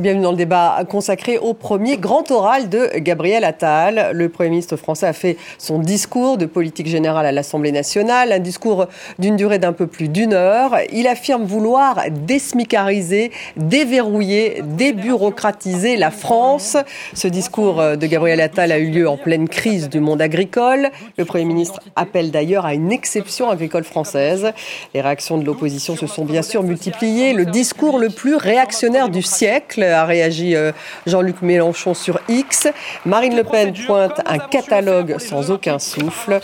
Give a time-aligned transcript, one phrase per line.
[0.00, 4.12] Bienvenue dans le débat consacré au premier grand oral de Gabriel Attal.
[4.14, 8.38] Le Premier ministre français a fait son discours de politique générale à l'Assemblée nationale, un
[8.38, 8.86] discours
[9.18, 10.74] d'une durée d'un peu plus d'une heure.
[10.90, 16.78] Il affirme vouloir désmicariser, déverrouiller, débureaucratiser la France.
[17.12, 20.88] Ce discours de Gabriel Attal a eu lieu en pleine crise du monde agricole.
[21.18, 24.52] Le Premier ministre appelle d'ailleurs à une exception agricole française.
[24.94, 27.34] Les réactions de l'opposition se sont bien sûr multipliées.
[27.34, 30.72] Le discours le plus réactionnaire du siècle a réagi euh,
[31.06, 32.68] Jean-Luc Mélenchon sur X.
[33.04, 36.40] Marine Le Pen pointe un catalogue sans aucun souffle.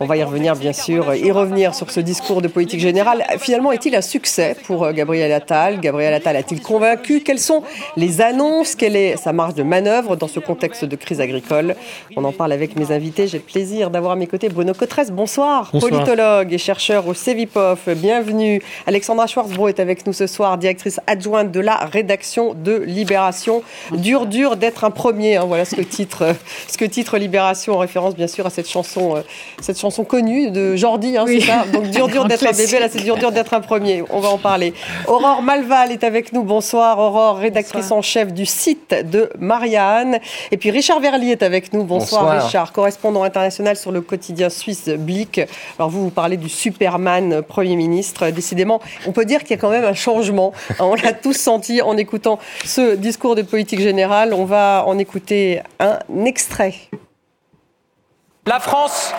[0.00, 3.24] On va y revenir, bien sûr, et revenir sur ce discours de politique générale.
[3.38, 5.80] Finalement, est-il un succès pour euh, Gabriel Attal?
[5.80, 7.20] Gabriel Attal a-t-il convaincu?
[7.20, 7.62] Quelles sont
[7.96, 8.74] les annonces?
[8.74, 11.76] Quelle est sa marge de manœuvre dans ce contexte de crise agricole?
[12.16, 13.26] On en parle avec mes invités.
[13.26, 15.10] J'ai le plaisir d'avoir à mes côtés Bruno Cotresse.
[15.10, 15.70] Bonsoir.
[15.70, 17.88] Politologue et chercheur au CEVIPOF.
[17.90, 18.62] Bienvenue.
[18.86, 23.62] Alexandra Schwarzbro est avec nous ce soir, directrice adjointe de la rédaction de Libération.
[23.92, 25.36] Dur, dur d'être un premier.
[25.36, 25.44] Hein.
[25.46, 26.34] voilà ce que titre,
[26.68, 29.22] ce que titre Libération en référence, bien sûr, à cette chanson, euh,
[29.76, 32.88] cette chanson connue de Jordi, hein, c'est ça Donc dur dur d'être un bébé, là
[32.90, 34.02] c'est dur dur d'être un premier.
[34.08, 34.72] On va en parler.
[35.06, 36.42] Aurore Malval est avec nous.
[36.42, 40.18] Bonsoir Aurore, rédactrice en chef du site de Marianne.
[40.50, 41.84] Et puis Richard Verlier est avec nous.
[41.84, 45.42] Bonsoir, Richard, correspondant international sur le quotidien suisse Blick.
[45.78, 48.30] Alors vous, vous parlez du Superman Premier ministre.
[48.30, 50.52] Décidément, on peut dire qu'il y a quand même un changement.
[50.80, 54.32] On l'a tous senti en écoutant ce discours de politique générale.
[54.32, 56.74] On va en écouter un extrait.
[58.46, 59.12] La France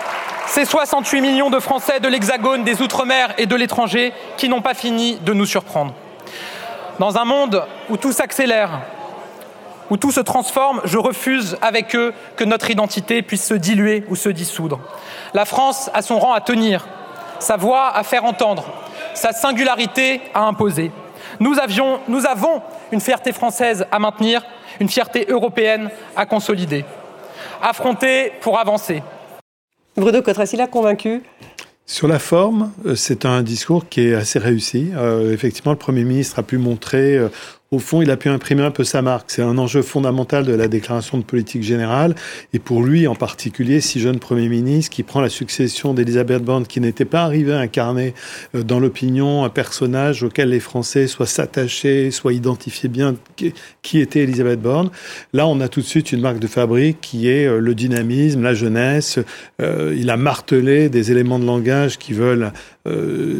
[0.46, 4.72] c'est 68 millions de Français de l'Hexagone, des Outre-mer et de l'étranger qui n'ont pas
[4.72, 5.92] fini de nous surprendre.
[6.98, 8.80] Dans un monde où tout s'accélère,
[9.90, 14.16] où tout se transforme, je refuse avec eux que notre identité puisse se diluer ou
[14.16, 14.80] se dissoudre.
[15.34, 16.88] La France a son rang à tenir,
[17.38, 18.64] sa voix à faire entendre,
[19.12, 20.90] sa singularité à imposer.
[21.38, 21.54] Nous,
[22.08, 24.42] nous avons une fierté française à maintenir,
[24.80, 26.86] une fierté européenne à consolider.
[27.60, 29.02] Affronter pour avancer.
[29.98, 31.22] Bruno Cotrassi convaincu
[31.90, 34.90] sur la forme, euh, c'est un discours qui est assez réussi.
[34.94, 37.30] Euh, effectivement, le Premier ministre a pu montrer euh,
[37.70, 39.30] au fond, il a pu imprimer un peu sa marque.
[39.30, 42.14] C'est un enjeu fondamental de la déclaration de politique générale.
[42.54, 46.66] Et pour lui, en particulier, si jeune Premier ministre qui prend la succession d'Elisabeth Borne,
[46.66, 48.14] qui n'était pas arrivée à incarner
[48.54, 53.16] euh, dans l'opinion un personnage auquel les Français soient s'attacher, soient identifiés bien
[53.82, 54.90] qui était Elisabeth Borne.
[55.34, 58.42] Là, on a tout de suite une marque de fabrique qui est euh, le dynamisme,
[58.42, 59.18] la jeunesse.
[59.60, 62.50] Euh, il a martelé des éléments de langage qui veulent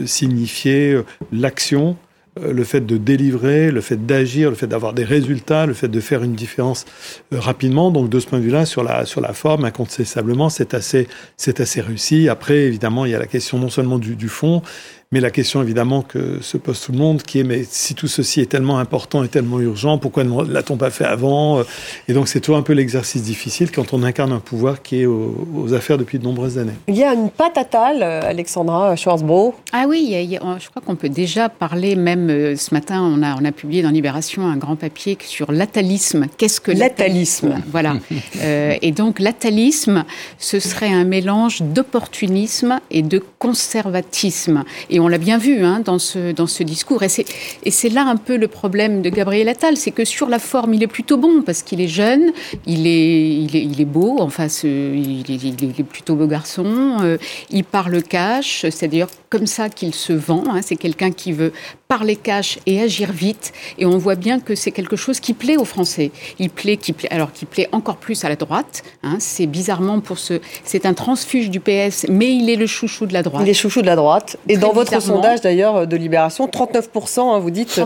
[0.04, 1.00] signifier
[1.32, 1.96] l'action,
[2.43, 6.00] le fait de délivrer, le fait d'agir, le fait d'avoir des résultats, le fait de
[6.00, 6.84] faire une différence
[7.32, 7.91] euh, rapidement.
[7.91, 11.60] Donc de ce point de vue-là, sur la, sur la forme, incontestablement, c'est assez, c'est
[11.60, 12.28] assez réussi.
[12.28, 14.62] Après, évidemment, il y a la question non seulement du, du fond,
[15.10, 18.08] mais la question évidemment que se pose tout le monde, qui est mais si tout
[18.08, 21.62] ceci est tellement important et tellement urgent, pourquoi ne l'a-t-on pas fait avant
[22.08, 25.06] Et donc c'est toujours un peu l'exercice difficile quand on incarne un pouvoir qui est
[25.06, 26.72] aux, affaires depuis de nombreuses années.
[26.86, 29.54] Il y a une patatale, Alexandra Schwarzbro.
[29.72, 33.44] Ah oui, je crois qu'on peut déjà parler, même euh, ce matin, on a, on
[33.44, 36.26] a publié dans Libération un grand papier sur l'atalisme.
[36.36, 37.62] Qu'est-ce que l'atalisme?
[37.70, 37.96] Voilà.
[38.42, 40.04] Euh, et donc l'atalisme,
[40.38, 44.64] ce serait un mélange d'opportunisme et de conservatisme.
[44.90, 47.04] Et et on l'a bien vu hein, dans, ce, dans ce discours.
[47.04, 50.75] Et c'est là un peu le problème de Gabriel Attal, c'est que sur la forme,
[50.75, 52.32] il est plutôt bon parce qu'il est jeune,
[52.66, 56.97] il est, il est, il est beau, enfin, il, est, il, est, plutôt beau garçon,
[57.03, 57.16] euh,
[57.50, 60.42] il parle cash, c'est d'ailleurs comme ça qu'il se vend.
[60.48, 60.62] Hein.
[60.62, 61.53] c'est quelqu'un qui veut
[61.88, 63.53] parler cash et agir vite.
[63.78, 66.10] Et on voit bien que c'est quelque chose qui plaît aux Français.
[66.38, 68.84] Il plaît, qui plaît, alors qui plaît encore plus à la droite.
[69.03, 69.16] Hein.
[69.21, 70.34] c'est bizarrement pour ce,
[70.65, 73.43] c'est un transfuge du PS, mais il est le chouchou de la droite.
[73.44, 74.37] Il est chouchou de la droite.
[74.49, 77.81] Et dans votre sondage d'ailleurs de Libération, 39%, hein, vous dites,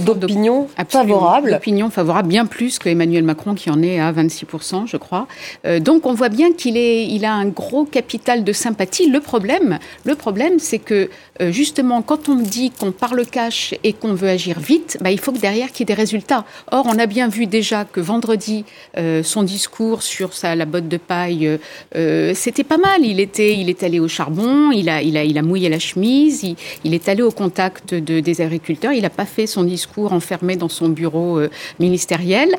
[0.00, 1.50] d'opinion favorable.
[1.50, 5.26] D'opinion favorable, bien plus que Emmanuel Macron qui en est à 26%, je crois.
[5.66, 9.10] Euh, donc on voit bien qu'il est, il a un gros capital de sympathie.
[9.10, 13.92] Le problème, le problème, c'est que euh, justement, quand on dit qu'on parle cash et
[13.92, 16.44] qu'on veut agir vite, bah, il faut que derrière qu'il y ait des résultats.
[16.70, 18.64] Or, on a bien vu déjà que vendredi,
[18.96, 21.58] euh, son discours sur sa, la botte de paille,
[21.96, 23.04] euh, c'était pas mal.
[23.04, 25.78] Il était, il est allé au charbon, il a, il a, il a mouillé la
[25.78, 26.44] chemise,
[26.84, 28.92] il, est allé au contact de, des agriculteurs.
[28.92, 31.40] Il n'a pas fait son discours enfermé dans son bureau
[31.78, 32.54] ministériel.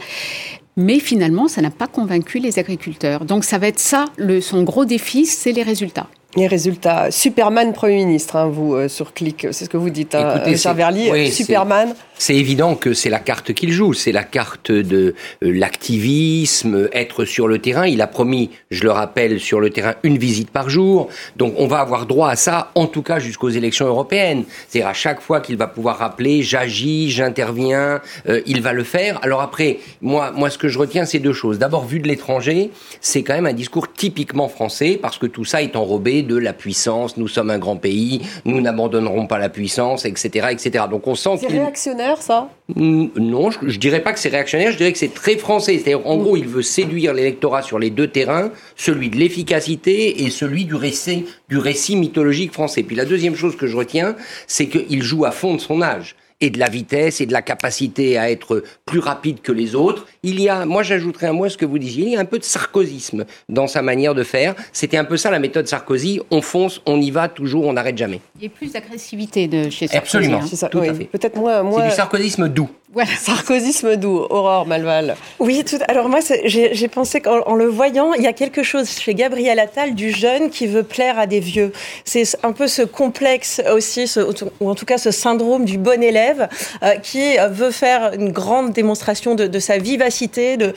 [0.78, 3.26] Mais finalement, ça n'a pas convaincu les agriculteurs.
[3.26, 6.08] Donc ça va être ça, le, son gros défi, c'est les résultats.
[6.36, 7.10] Les résultats.
[7.10, 10.74] Superman Premier ministre, hein, vous, euh, sur Click, c'est ce que vous dites, hein, Écoutez,
[10.76, 11.32] Verly.
[11.32, 11.96] Superman.
[12.20, 17.26] C'est évident que c'est la carte qu'il joue, c'est la carte de euh, l'activisme, être
[17.26, 17.88] sur le terrain.
[17.88, 21.08] Il a promis, je le rappelle, sur le terrain une visite par jour.
[21.38, 24.44] Donc on va avoir droit à ça, en tout cas jusqu'aux élections européennes.
[24.68, 29.18] C'est-à-dire à chaque fois qu'il va pouvoir rappeler, j'agis, j'interviens, euh, il va le faire.
[29.24, 31.58] Alors après, moi, moi, ce que je retiens, c'est deux choses.
[31.58, 32.70] D'abord, vu de l'étranger,
[33.02, 36.54] c'est quand même un discours typiquement français, parce que tout ça est enrobé de la
[36.54, 37.18] puissance.
[37.18, 40.86] Nous sommes un grand pays, nous n'abandonnerons pas la puissance, etc., etc.
[40.90, 42.50] Donc on sent qu'il réactionnaire ça?
[42.76, 45.74] Non, je, ne dirais pas que c'est réactionnaire, je dirais que c'est très français.
[45.74, 50.30] C'est-à-dire, en gros, il veut séduire l'électorat sur les deux terrains, celui de l'efficacité et
[50.30, 52.84] celui du récit, du récit mythologique français.
[52.84, 54.16] Puis la deuxième chose que je retiens,
[54.48, 57.42] c'est qu'il joue à fond de son âge et de la vitesse et de la
[57.42, 60.08] capacité à être plus rapide que les autres.
[60.24, 62.20] Il y a, moi j'ajouterais un mot à ce que vous disiez, il y a
[62.20, 64.56] un peu de sarkozisme dans sa manière de faire.
[64.72, 67.98] C'était un peu ça la méthode Sarkozy, on fonce, on y va toujours, on n'arrête
[67.98, 68.22] jamais.
[68.38, 69.98] Il y a plus d'agressivité de chez Sarkozy.
[69.98, 70.68] Absolument, hein.
[70.72, 71.06] tout à fait.
[71.06, 71.82] Peut-être moins, moins...
[71.84, 72.70] C'est du sarkozisme doux.
[72.92, 73.12] Voilà.
[73.20, 75.16] Sarkozysme doux, Aurore Malval.
[75.38, 79.14] Oui, tout, alors moi, j'ai pensé qu'en le voyant, il y a quelque chose chez
[79.14, 81.72] Gabriel Attal du jeune qui veut plaire à des vieux.
[82.04, 84.22] C'est un peu ce complexe aussi, ce,
[84.60, 86.50] ou en tout cas ce syndrome du bon élève
[86.82, 90.74] euh, qui veut faire une grande démonstration de, de sa vivacité, de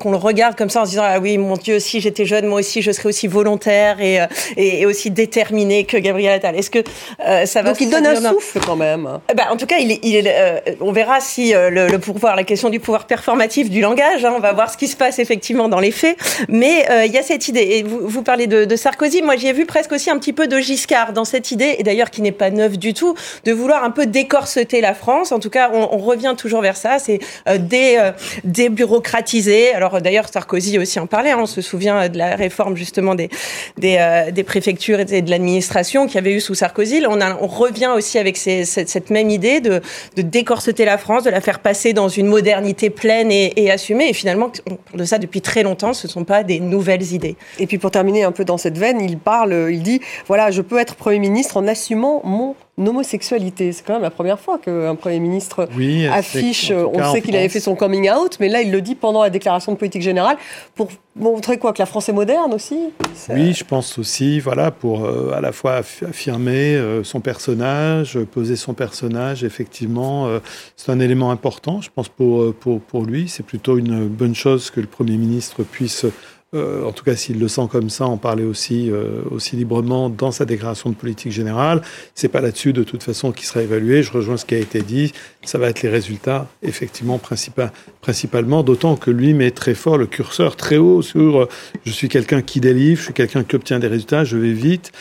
[0.00, 2.46] qu'on le regarde comme ça en se disant ah oui mon Dieu si j'étais jeune
[2.46, 4.26] moi aussi je serais aussi volontaire et, euh,
[4.56, 6.56] et, aussi déterminé que Gabriel Attal.
[6.56, 6.78] Est-ce que
[7.26, 9.18] euh, ça va Donc il donne un souffle quand même.
[9.36, 10.32] Bah, en tout cas, il, il
[10.80, 14.24] on verra si euh, le, pouvoir, la question du pouvoir performatif du langage.
[14.24, 16.16] Hein, on va voir ce qui se passe effectivement dans les faits.
[16.48, 17.60] Mais euh, il y a cette idée.
[17.60, 19.22] Et vous, vous parlez de, Sarkozy.
[19.22, 21.82] Moi, j'y ai vu presque aussi un petit peu de Giscard dans cette idée, et
[21.82, 25.32] d'ailleurs qui n'est pas neuve du tout, de vouloir un peu décorseter la France.
[25.32, 26.98] En tout cas, on, revient toujours vers ça.
[26.98, 27.98] C'est euh, dé,
[28.44, 29.72] débureaucratiser.
[29.72, 31.30] Alors d'ailleurs, Sarkozy aussi en parlait.
[31.30, 31.38] Hein.
[31.40, 33.30] on se souvient de la réforme justement des,
[33.76, 37.02] des, préfectures et de l'administration qu'il y avait eu sous Sarkozy.
[37.06, 39.80] on, revient aussi avec cette, cette, même idée de,
[40.16, 44.10] de décorseter la France, de la faire passer dans une modernité pleine et, assumée.
[44.10, 47.14] Et finalement, on parle de ça depuis très longtemps, ce ne sont pas des nouvelles
[47.14, 47.36] idées.
[47.58, 50.60] Et puis pour terminer un peu dans cette veine, il parle, il dit, voilà, je
[50.60, 53.72] peux être Premier ministre en assumant mon homosexualité.
[53.72, 55.68] C'est quand même la première fois qu'un Premier ministre
[56.10, 59.22] affiche, on sait qu'il avait fait son coming out, mais là il le dit pendant
[59.22, 60.36] la déclaration de politique générale
[60.74, 62.90] pour montrer quoi Que la France est moderne aussi?
[63.28, 68.56] Oui, je pense aussi, voilà, pour euh, à la fois affirmer euh, son personnage, poser
[68.56, 70.38] son personnage, effectivement, euh,
[70.76, 73.28] c'est un élément important, je pense, pour, pour, pour lui.
[73.28, 76.06] C'est plutôt une bonne chose que le Premier ministre puisse
[76.54, 80.10] euh, en tout cas s'il le sent comme ça, en parler aussi, euh, aussi librement
[80.10, 81.80] dans sa déclaration de politique générale.
[82.14, 84.02] C'est pas là-dessus de toute façon qui sera évalué.
[84.02, 85.12] Je rejoins ce qui a été dit.
[85.44, 87.72] Ça va être les résultats, effectivement, principal,
[88.02, 91.48] principalement, d'autant que lui met très fort le curseur très haut sur euh,
[91.86, 94.92] je suis quelqu'un qui délivre, je suis quelqu'un qui obtient des résultats, je vais vite.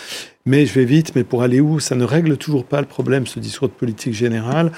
[0.45, 1.79] Mais je vais vite, mais pour aller où?
[1.79, 4.71] Ça ne règle toujours pas le problème, ce discours de politique générale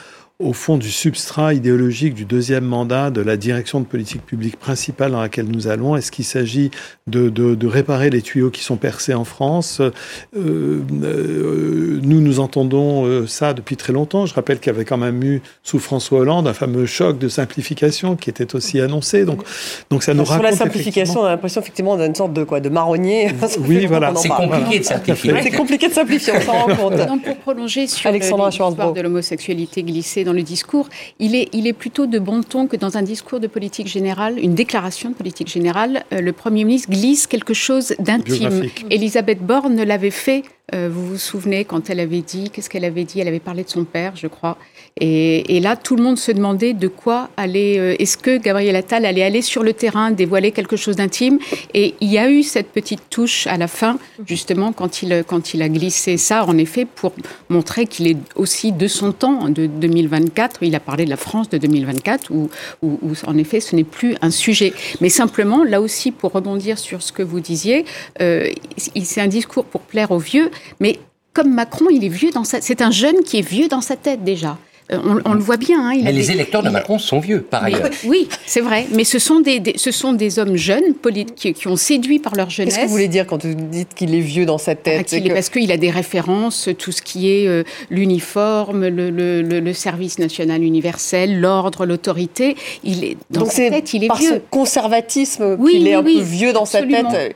[0.43, 5.11] au fond du substrat idéologique du deuxième mandat de la direction de politique publique principale
[5.11, 6.71] dans laquelle nous allons Est-ce qu'il s'agit
[7.07, 9.91] de, de, réparer les tuyaux qui sont percés en France euh,
[10.35, 14.25] euh, Nous, nous entendons euh, ça depuis très longtemps.
[14.25, 17.29] Je rappelle qu'il y avait quand même eu, sous François Hollande, un fameux choc de
[17.29, 19.25] simplification qui était aussi annoncé.
[19.25, 19.43] Donc,
[19.89, 22.69] donc ça nous Sur la simplification, on a l'impression effectivement d'une sorte de, quoi, de
[22.69, 23.31] marronnier.
[23.59, 24.13] Oui, voilà.
[24.15, 25.33] C'est compliqué de simplifier.
[25.41, 27.07] C'est compliqué de simplifier, on s'en rend compte.
[27.07, 30.89] Donc, pour prolonger sur l'histoire de l'homosexualité glissée dans le discours,
[31.19, 34.39] il est, il est plutôt de bon ton que dans un discours de politique générale,
[34.39, 38.63] une déclaration de politique générale, euh, le Premier ministre glisse quelque chose d'intime.
[38.89, 40.43] Elisabeth Borne l'avait fait
[40.73, 43.19] euh, vous vous souvenez quand elle avait dit, qu'est-ce qu'elle avait dit?
[43.19, 44.57] Elle avait parlé de son père, je crois.
[44.99, 47.77] Et, là, tout le monde se demandait de quoi aller.
[47.77, 51.37] Euh, est-ce que Gabriel Attal allait aller sur le terrain, dévoiler quelque chose d'intime?
[51.73, 55.53] Et il y a eu cette petite touche à la fin, justement, quand il, quand
[55.53, 57.11] il a glissé ça, en effet, pour
[57.49, 60.63] montrer qu'il est aussi de son temps, de 2024.
[60.63, 62.49] Il a parlé de la France de 2024, où,
[62.81, 64.73] où, en effet, ce n'est plus un sujet.
[65.01, 67.83] Mais simplement, là aussi, pour rebondir sur ce que vous disiez,
[68.21, 70.51] euh, c'est un discours pour plaire aux vieux.
[70.79, 70.99] Mais
[71.33, 72.61] comme Macron, il est vieux dans sa...
[72.61, 74.57] C'est un jeune qui est vieux dans sa tête déjà.
[74.91, 75.89] Euh, on, le voit bien.
[75.89, 77.89] Hein, mais les électeurs de Macron sont vieux, par ailleurs.
[78.05, 78.85] Oui, c'est vrai.
[78.93, 80.93] Mais ce sont des, ce sont des hommes jeunes
[81.35, 82.75] qui, qui, ont séduit par leur jeunesse.
[82.75, 85.33] Qu'est-ce que vous voulez dire quand vous dites qu'il est vieux dans sa tête ah,
[85.33, 90.61] Parce qu'il a des références, tout ce qui est euh, l'uniforme, le, le, service national
[90.61, 92.55] universel, l'ordre, l'autorité.
[92.83, 94.31] Il est dans sa tête, il est par vieux.
[94.31, 97.35] Par conservatisme, oui, qu'il est un peu vieux dans sa tête.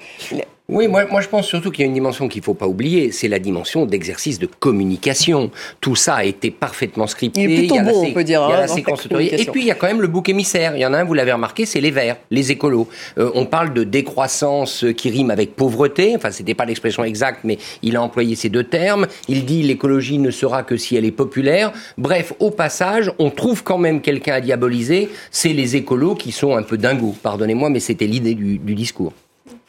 [0.70, 2.68] Oui, moi, moi je pense surtout qu'il y a une dimension qu'il ne faut pas
[2.68, 5.50] oublier, c'est la dimension d'exercice de communication.
[5.80, 7.44] Tout ça a été parfaitement scripté.
[7.44, 8.46] Il est plutôt on peut dire.
[8.46, 10.28] Il y a la hein, séquence Et puis il y a quand même le bouc
[10.28, 10.76] émissaire.
[10.76, 12.90] Il y en a un, vous l'avez remarqué, c'est les verts, les écolos.
[13.18, 16.18] Euh, on parle de décroissance qui rime avec pauvreté.
[16.18, 19.08] Enfin, c'était pas l'expression exacte, mais il a employé ces deux termes.
[19.30, 21.72] Il dit l'écologie ne sera que si elle est populaire.
[21.98, 25.08] Bref, au passage, on trouve quand même quelqu'un à diaboliser.
[25.32, 27.16] C'est les écolos qui sont un peu dingos.
[27.24, 29.14] Pardonnez-moi, mais c'était l'idée du, du discours.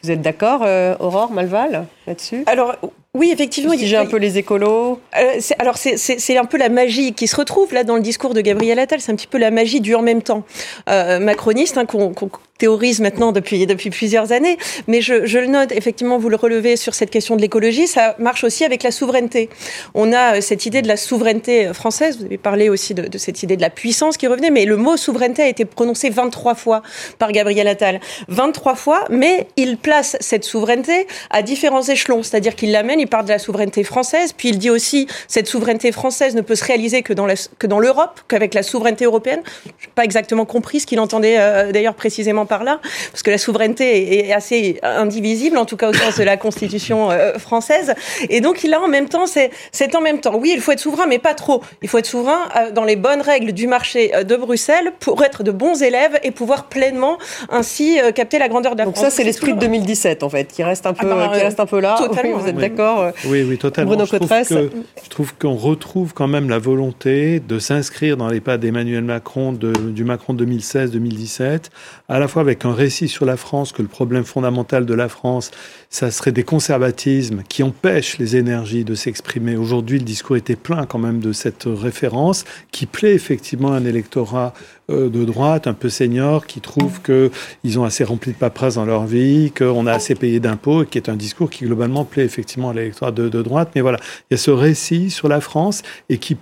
[0.03, 2.43] Vous êtes d'accord, euh, Aurore Malval, là-dessus?
[2.45, 2.75] Alors,
[3.17, 3.73] oui, effectivement.
[3.75, 5.01] J'ai un peu les écolos.
[5.17, 8.41] Euh, alors, c'est un peu la magie qui se retrouve là dans le discours de
[8.41, 9.01] Gabriel Attal.
[9.01, 10.43] C'est un petit peu la magie du en même temps.
[10.89, 12.13] Euh, macroniste, hein, qu'on
[12.59, 14.57] théorise maintenant depuis, depuis plusieurs années.
[14.87, 18.15] Mais je, je, le note, effectivement, vous le relevez sur cette question de l'écologie, ça
[18.19, 19.49] marche aussi avec la souveraineté.
[19.95, 23.17] On a euh, cette idée de la souveraineté française, vous avez parlé aussi de, de
[23.17, 26.53] cette idée de la puissance qui revenait, mais le mot souveraineté a été prononcé 23
[26.53, 26.83] fois
[27.17, 28.01] par Gabriel Attal.
[28.27, 33.25] 23 fois, mais il place cette souveraineté à différents échelons, c'est-à-dire qu'il l'amène, il parle
[33.25, 37.01] de la souveraineté française, puis il dit aussi cette souveraineté française ne peut se réaliser
[37.01, 39.41] que dans, la, que dans l'Europe, qu'avec la souveraineté européenne.
[39.65, 42.79] Je n'ai pas exactement compris ce qu'il entendait euh, d'ailleurs précisément par là,
[43.11, 47.11] parce que la souveraineté est assez indivisible, en tout cas au sens de la Constitution
[47.11, 47.93] euh, française.
[48.29, 50.35] Et donc, il a en même temps, c'est en même temps.
[50.35, 51.63] Oui, il faut être souverain, mais pas trop.
[51.81, 55.43] Il faut être souverain euh, dans les bonnes règles du marché de Bruxelles pour être
[55.43, 57.17] de bons élèves et pouvoir pleinement
[57.49, 59.05] ainsi capter la grandeur de la donc France.
[59.05, 61.41] Donc ça, c'est l'esprit de 2017, en fait, qui reste un peu, ah bah, qui
[61.41, 61.95] reste un peu là.
[61.97, 62.37] Totalement.
[62.37, 62.88] vous êtes d'accord
[63.25, 63.95] Oui, oui, totalement.
[63.95, 64.69] Bruno je
[65.03, 69.53] je trouve qu'on retrouve quand même la volonté de s'inscrire dans les pas d'Emmanuel Macron,
[69.53, 71.65] de, du Macron 2016-2017,
[72.07, 75.09] à la fois avec un récit sur la France, que le problème fondamental de la
[75.09, 75.51] France,
[75.91, 79.55] ça serait des conservatismes qui empêchent les énergies de s'exprimer.
[79.55, 83.85] Aujourd'hui, le discours était plein quand même de cette référence qui plaît effectivement à un
[83.85, 84.53] électorat
[84.91, 88.85] euh, de droite, un peu senior, qui trouve qu'ils ont assez rempli de paperasse dans
[88.85, 92.69] leur vie, qu'on a assez payé d'impôts, qui est un discours qui globalement plaît effectivement
[92.69, 93.71] à l'électorat de, de droite.
[93.73, 93.97] Mais voilà,
[94.29, 96.37] il y a ce récit sur la France et qui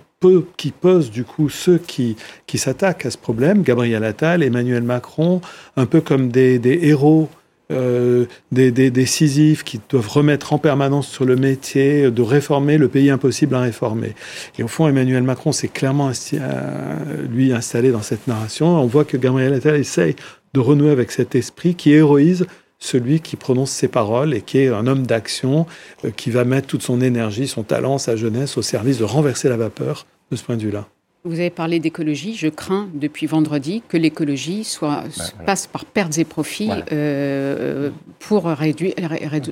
[0.72, 2.16] pose du coup ceux qui,
[2.54, 5.40] s'attaquent à ce problème, Gabriel Attal, Emmanuel Macron,
[5.76, 7.30] un peu comme des héros
[7.70, 13.10] euh, des, des, qui doivent remettre en permanence sur le métier de réformer le pays
[13.10, 14.14] impossible à réformer.
[14.58, 16.96] Et au fond, Emmanuel Macron s'est clairement euh,
[17.30, 18.80] lui installé dans cette narration.
[18.80, 20.16] On voit que Gabriel Attal essaye
[20.54, 22.46] de renouer avec cet esprit qui héroïse
[22.78, 25.66] celui qui prononce ses paroles et qui est un homme d'action
[26.04, 29.48] euh, qui va mettre toute son énergie, son talent, sa jeunesse au service de renverser
[29.48, 30.88] la vapeur de ce point de vue-là.
[31.24, 32.34] Vous avez parlé d'écologie.
[32.34, 35.04] Je crains depuis vendredi que l'écologie soit
[35.44, 38.94] passe par pertes et profits euh, pour réduire,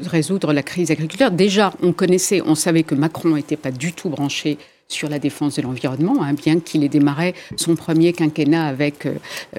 [0.06, 1.30] résoudre la crise agriculture.
[1.30, 5.56] Déjà, on connaissait, on savait que Macron n'était pas du tout branché sur la défense
[5.56, 9.14] de l'environnement, hein, bien qu'il ait démarré son premier quinquennat avec euh,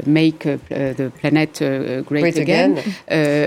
[0.05, 2.75] Make euh, the Planet euh, Great, Again.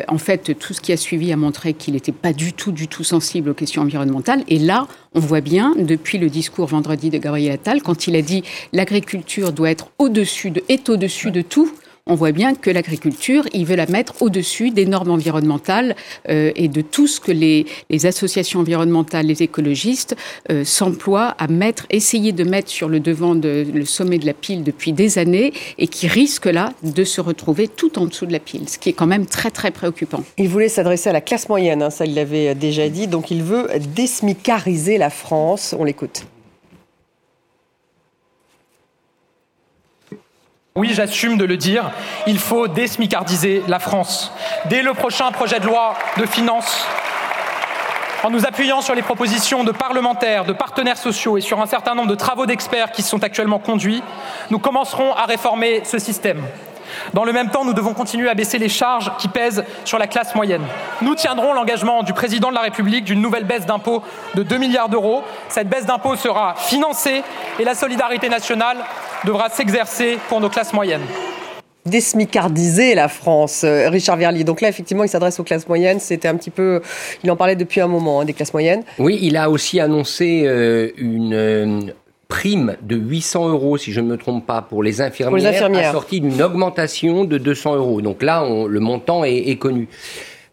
[0.08, 2.88] en fait, tout ce qui a suivi a montré qu'il n'était pas du tout, du
[2.88, 4.44] tout sensible aux questions environnementales.
[4.48, 8.22] Et là, on voit bien, depuis le discours vendredi de Gabriel Attal, quand il a
[8.22, 11.72] dit l'agriculture doit être au-dessus de, est au-dessus de tout,
[12.06, 15.94] on voit bien que l'agriculture, il veut la mettre au-dessus des normes environnementales
[16.28, 17.66] euh, et de tout ce que les,
[18.04, 20.16] associations environnementales, les écologistes
[20.50, 24.32] euh, s'emploient à mettre, essayer de mettre sur le devant de, le sommet de la
[24.32, 28.32] pile depuis des années et qui risque là de se retrouver tout en dessous de
[28.32, 30.22] la pile, ce qui est quand même très très préoccupant.
[30.38, 33.42] Il voulait s'adresser à la classe moyenne, hein, ça il l'avait déjà dit, donc il
[33.42, 35.74] veut désmicariser la France.
[35.78, 36.24] On l'écoute.
[40.76, 41.90] Oui, j'assume de le dire,
[42.28, 44.32] il faut désmicardiser la France.
[44.66, 46.86] Dès le prochain projet de loi de finances,
[48.22, 51.96] en nous appuyant sur les propositions de parlementaires, de partenaires sociaux et sur un certain
[51.96, 54.00] nombre de travaux d'experts qui sont actuellement conduits,
[54.50, 56.40] nous commencerons à réformer ce système.
[57.14, 60.06] Dans le même temps, nous devons continuer à baisser les charges qui pèsent sur la
[60.06, 60.62] classe moyenne.
[61.02, 64.02] Nous tiendrons l'engagement du président de la République d'une nouvelle baisse d'impôts
[64.34, 65.22] de 2 milliards d'euros.
[65.48, 67.22] Cette baisse d'impôts sera financée
[67.58, 68.78] et la solidarité nationale
[69.24, 71.02] devra s'exercer pour nos classes moyennes
[71.86, 74.44] désmicardiser la France, euh, Richard Verly.
[74.44, 75.98] Donc là, effectivement, il s'adresse aux classes moyennes.
[75.98, 76.82] C'était un petit peu,
[77.24, 78.82] il en parlait depuis un moment, hein, des classes moyennes.
[78.98, 81.80] Oui, il a aussi annoncé euh, une euh,
[82.30, 85.46] prime de 800 euros, si je ne me trompe pas, pour les infirmières, pour les
[85.46, 85.90] infirmières.
[85.90, 88.00] assortie d'une augmentation de 200 euros.
[88.00, 89.88] Donc là, on, le montant est, est connu.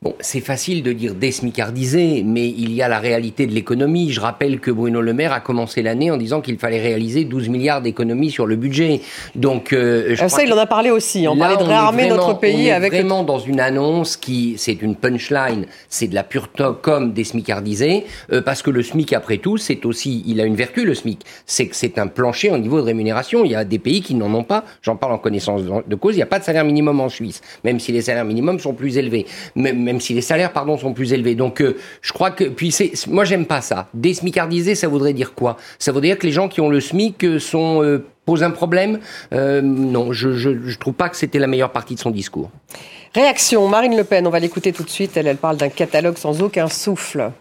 [0.04, 4.12] Bon, c'est facile de dire désmicardiser, mais il y a la réalité de l'économie.
[4.12, 7.50] Je rappelle que Bruno Le Maire a commencé l'année en disant qu'il fallait réaliser 12
[7.50, 9.02] milliards d'économies sur le budget.
[9.34, 11.28] Donc, euh, je ah, ça, il en a parlé aussi.
[11.28, 12.94] On parlait de réarmer notre pays on est avec.
[12.94, 18.44] Vraiment dans une annonce qui, c'est une punchline, c'est de la pure com désmicardisée, euh,
[18.44, 21.66] parce que le SMIC, après tout, c'est aussi, il a une vertu le SMIC, c'est
[21.66, 23.44] que c'est un plancher au niveau de rémunération.
[23.46, 24.64] Il y a des pays qui n'en ont pas.
[24.84, 26.14] J'en parle en connaissance de cause.
[26.14, 28.76] Il n'y a pas de salaire minimum en Suisse, même si les salaires minimums sont
[28.76, 29.26] plus élevés.
[29.88, 31.36] Même si les salaires, pardon, sont plus élevés.
[31.36, 31.64] Donc,
[32.02, 33.88] je crois que, puis c'est, moi, j'aime pas ça.
[33.94, 35.58] Désmicardiser, ça voudrait dire quoi?
[35.80, 39.00] Ça voudrait dire que les gens qui ont le SMIC sont pose un problème?
[39.32, 42.52] Non, je, je, trouve pas que c'était la meilleure partie de son discours.
[43.16, 45.16] Réaction, Marine Le Pen, on va l'écouter tout de suite.
[45.18, 47.32] Elle, elle parle d'un catalogue sans aucun souffle.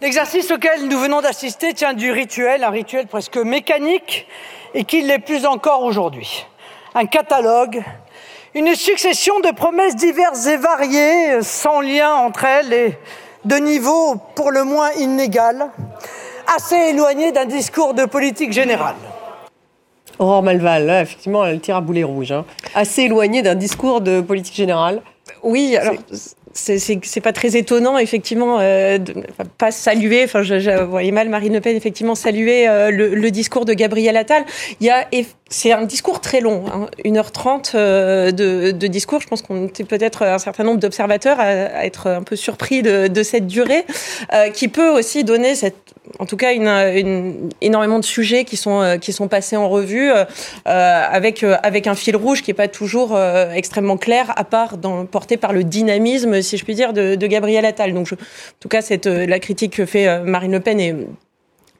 [0.00, 4.26] L'exercice auquel nous venons d'assister tient du rituel, un rituel presque mécanique,
[4.72, 6.46] et qui l'est plus encore aujourd'hui.
[6.94, 7.82] Un catalogue,
[8.54, 12.94] une succession de promesses diverses et variées, sans lien entre elles et
[13.44, 15.66] de niveau pour le moins inégal,
[16.54, 18.96] assez éloigné d'un discours de politique générale.
[20.18, 22.32] Aurore Malval, effectivement, elle tire à boulet rouge.
[22.32, 22.44] Hein.
[22.74, 25.00] Assez éloigné d'un discours de politique générale.
[25.42, 25.94] Oui, alors
[26.52, 29.14] c'est pas très étonnant, effectivement, euh, de
[29.58, 30.24] pas saluer.
[30.24, 34.44] Enfin, je, voyais mal Marine Le Pen effectivement saluer euh, le, discours de Gabriel Attal.
[34.80, 35.06] Il y a,
[35.48, 39.20] c'est un discours très long, hein, 1h30 euh, de, de, discours.
[39.20, 43.06] Je pense qu'on était peut-être un certain nombre d'observateurs à, être un peu surpris de,
[43.08, 43.84] de cette durée,
[44.34, 45.76] euh, qui peut aussi donner cette
[46.18, 49.68] en tout cas une, une, énormément de sujets qui sont euh, qui sont passés en
[49.68, 50.24] revue euh,
[50.64, 53.18] avec avec un fil rouge qui est pas toujours
[53.54, 57.26] extrêmement clair à part dans, porté par le dynamisme si je puis dire de, de
[57.26, 58.18] Gabriel Attal donc je, en
[58.58, 60.94] tout cas cette la critique que fait Marine Le Pen est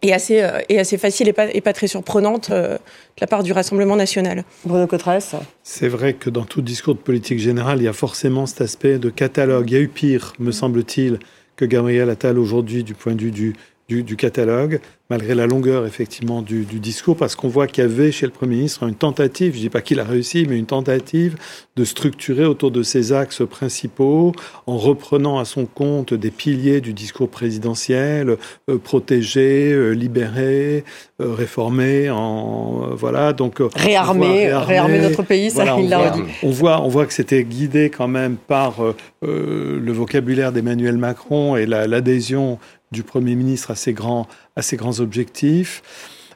[0.02, 2.78] est assez, est assez facile et pas, et pas très surprenante de
[3.20, 4.44] la part du Rassemblement national.
[4.64, 8.46] Bruno Cotresse C'est vrai que dans tout discours de politique générale, il y a forcément
[8.46, 9.70] cet aspect de catalogue.
[9.70, 11.18] Il y a eu pire, me semble-t-il,
[11.56, 13.54] que Gabriel Attal aujourd'hui du point de vue du,
[13.88, 18.26] du, catalogue, malgré la longueur effectivement du, discours, parce qu'on voit qu'il y avait chez
[18.26, 21.36] le Premier ministre une tentative, je ne dis pas qu'il a réussi, mais une tentative
[21.74, 24.32] de structurer autour de ses axes principaux,
[24.66, 28.36] en reprenant à son compte des piliers du discours présidentiel,
[28.68, 30.84] euh, protéger, euh, libérer,
[31.22, 36.22] euh, réformer, en voilà donc réarmer, réarmer, notre pays, ça il l'a dit.
[36.42, 38.76] On voit, on voit que c'était guidé quand même par
[39.22, 42.58] le vocabulaire d'Emmanuel Macron et l'adhésion
[42.92, 44.26] du Premier ministre à ses grands,
[44.56, 45.82] à ses grands objectifs.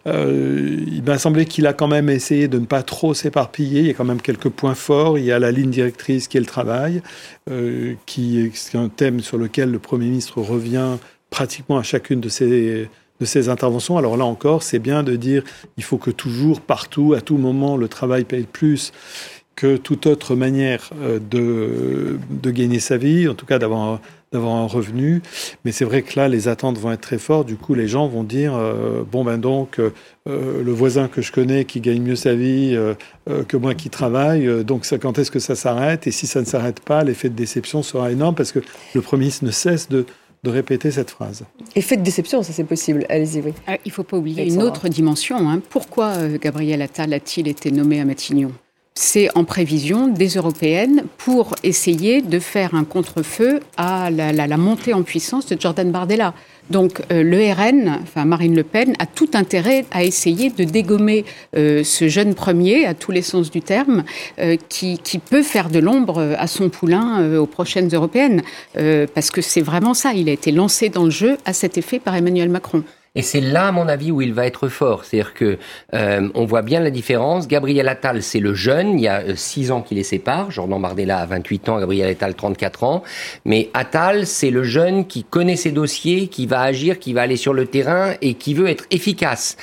[0.06, 3.80] Euh, il m'a semblé qu'il a quand même essayé de ne pas trop s'éparpiller.
[3.80, 5.18] Il y a quand même quelques points forts.
[5.18, 7.02] Il y a la ligne directrice qui est le travail,
[7.50, 10.96] euh, qui est un thème sur lequel le Premier ministre revient
[11.30, 12.88] pratiquement à chacune de ses,
[13.48, 13.96] interventions.
[13.96, 15.44] Alors là encore, c'est bien de dire
[15.76, 18.92] il faut que toujours, partout, à tout moment, le travail paye plus
[19.56, 24.00] que toute autre manière euh, de, de gagner sa vie, en tout cas d'avoir
[24.32, 25.22] d'avoir un revenu.
[25.64, 27.46] Mais c'est vrai que là, les attentes vont être très fortes.
[27.46, 29.90] Du coup, les gens vont dire euh, bon ben donc euh,
[30.26, 32.94] le voisin que je connais qui gagne mieux sa vie euh,
[33.46, 36.06] que moi qui travaille, donc ça, quand est-ce que ça s'arrête?
[36.06, 38.60] Et si ça ne s'arrête pas, l'effet de déception sera énorme parce que
[38.94, 40.06] le Premier ministre ne cesse de
[40.42, 41.44] de répéter cette phrase.
[41.76, 43.06] Effet de déception, ça c'est possible.
[43.08, 43.52] Allez-y, oui.
[43.68, 45.48] il ne faut pas oublier une autre dimension.
[45.48, 45.62] Hein.
[45.70, 48.50] Pourquoi Gabriel Attal a-t-il été nommé à Matignon?
[48.94, 55.02] C'est en prévision des européennes pour essayer de faire un contre-feu à la, montée en
[55.02, 56.34] puissance de Jordan Bardella.
[56.70, 61.24] Donc euh, le RN, enfin Marine Le Pen, a tout intérêt à essayer de dégommer
[61.56, 64.04] euh, ce jeune premier, à tous les sens du terme,
[64.38, 68.42] euh, qui, qui, peut faire de l'ombre à son poulain aux prochaines européennes.
[69.14, 71.98] parce que c'est vraiment ça, il a été lancé dans le jeu à cet effet
[71.98, 72.84] par Emmanuel Macron.
[73.14, 75.04] Et c'est là, à mon avis, où il va être fort.
[75.04, 75.58] C'est-à-dire que
[75.92, 77.46] euh, on voit bien la différence.
[77.46, 78.98] Gabriel Attal, c'est le jeune.
[78.98, 80.50] Il y a euh, six ans qui les sépare.
[80.50, 83.02] Jordan Bardella a 28 ans, Gabriel Attal 34 ans.
[83.44, 87.36] Mais Attal, c'est le jeune qui connaît ses dossiers, qui va agir, qui va aller
[87.36, 89.58] sur le terrain et qui veut être efficace.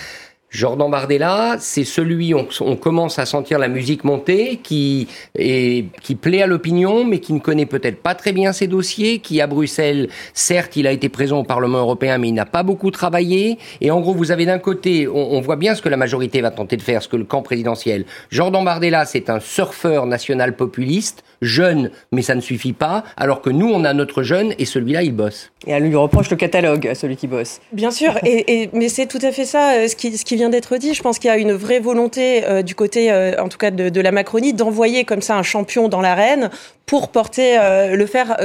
[0.52, 6.16] Jordan Bardella, c'est celui on, on commence à sentir la musique monter, qui est, qui
[6.16, 9.48] plaît à l'opinion, mais qui ne connaît peut-être pas très bien ses dossiers, qui à
[9.48, 13.60] Bruxelles, certes, il a été présent au Parlement européen, mais il n'a pas beaucoup travaillé.
[13.80, 16.42] Et en gros, vous avez d'un côté, on, on, voit bien ce que la majorité
[16.42, 18.06] va tenter de faire, ce que le camp présidentiel.
[18.32, 23.52] Jordan Bardella, c'est un surfeur national populiste, jeune, mais ça ne suffit pas, alors que
[23.52, 25.52] nous, on a notre jeune, et celui-là, il bosse.
[25.68, 27.60] Et elle lui reproche le catalogue, à celui qui bosse.
[27.72, 30.39] Bien sûr, et, et mais c'est tout à fait ça, euh, ce qui, ce qui
[30.48, 30.94] d'être dit.
[30.94, 33.72] Je pense qu'il y a une vraie volonté euh, du côté, euh, en tout cas
[33.72, 36.50] de, de la Macronie, d'envoyer comme ça un champion dans l'arène
[36.86, 38.38] pour porter, euh, le faire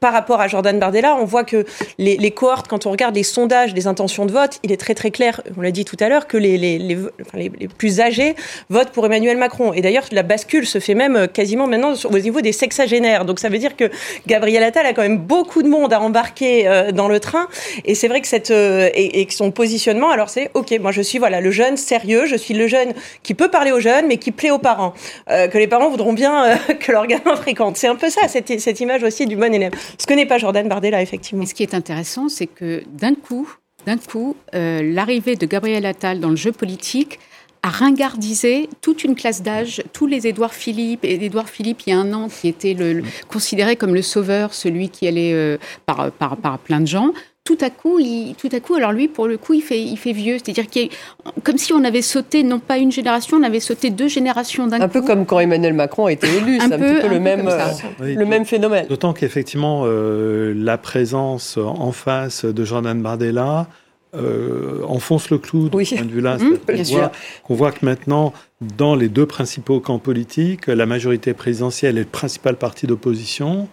[0.00, 1.64] par rapport à Jordan Bardella, on voit que
[1.98, 4.94] les, les, cohortes, quand on regarde les sondages des intentions de vote, il est très
[4.94, 6.96] très clair, on l'a dit tout à l'heure, que les, les, les,
[7.34, 8.36] les, plus âgés
[8.68, 9.72] votent pour Emmanuel Macron.
[9.72, 13.24] Et d'ailleurs, la bascule se fait même quasiment maintenant au niveau des sexagénaires.
[13.24, 13.90] Donc ça veut dire que
[14.26, 17.48] Gabriel Attal a quand même beaucoup de monde à embarquer euh, dans le train.
[17.84, 21.02] Et c'est vrai que cette euh, et, et, son positionnement, alors c'est ok, moi je
[21.02, 24.16] suis voilà le jeune sérieux, je suis le jeune qui peut parler aux jeunes, mais
[24.16, 24.94] qui plaît aux parents,
[25.30, 27.76] euh, que les parents voudront bien que leur gamin fréquente.
[27.76, 29.72] C'est un peu ça cette, cette image aussi du bon élève.
[29.96, 31.46] Ce que n'est pas Jordan Bardella, effectivement.
[31.46, 33.48] ce qui est intéressant, c'est que d'un coup,
[33.86, 37.18] d'un coup, euh, l'arrivée de Gabriel Attal dans le jeu politique
[37.62, 41.92] a ringardisé toute une classe d'âge, tous les Édouard Philippe, et Édouard Philippe, il y
[41.92, 42.76] a un an, qui était
[43.28, 47.12] considéré comme le sauveur, celui qui allait euh, par, par, par plein de gens
[47.48, 49.96] tout à coup, il, tout à coup, alors lui, pour le coup, il fait, il
[49.96, 50.36] fait vieux.
[50.36, 50.90] C'est-à-dire qu'il
[51.44, 54.76] comme si on avait sauté, non pas une génération, on avait sauté deux générations d'un
[54.76, 54.84] coup.
[54.84, 57.48] Un peu comme quand Emmanuel Macron a été élu, c'est un, petit peu, le, même,
[57.48, 58.86] euh, le même phénomène.
[58.86, 63.66] D'autant qu'effectivement, euh, la présence en face de Jordan Bardella
[64.14, 66.36] euh, enfonce le clou de ce point de vue-là.
[66.36, 67.10] Mmh,
[67.48, 68.34] on, voit que maintenant,
[68.76, 73.68] dans les deux principaux camps politiques, la majorité présidentielle est le principal parti d'opposition.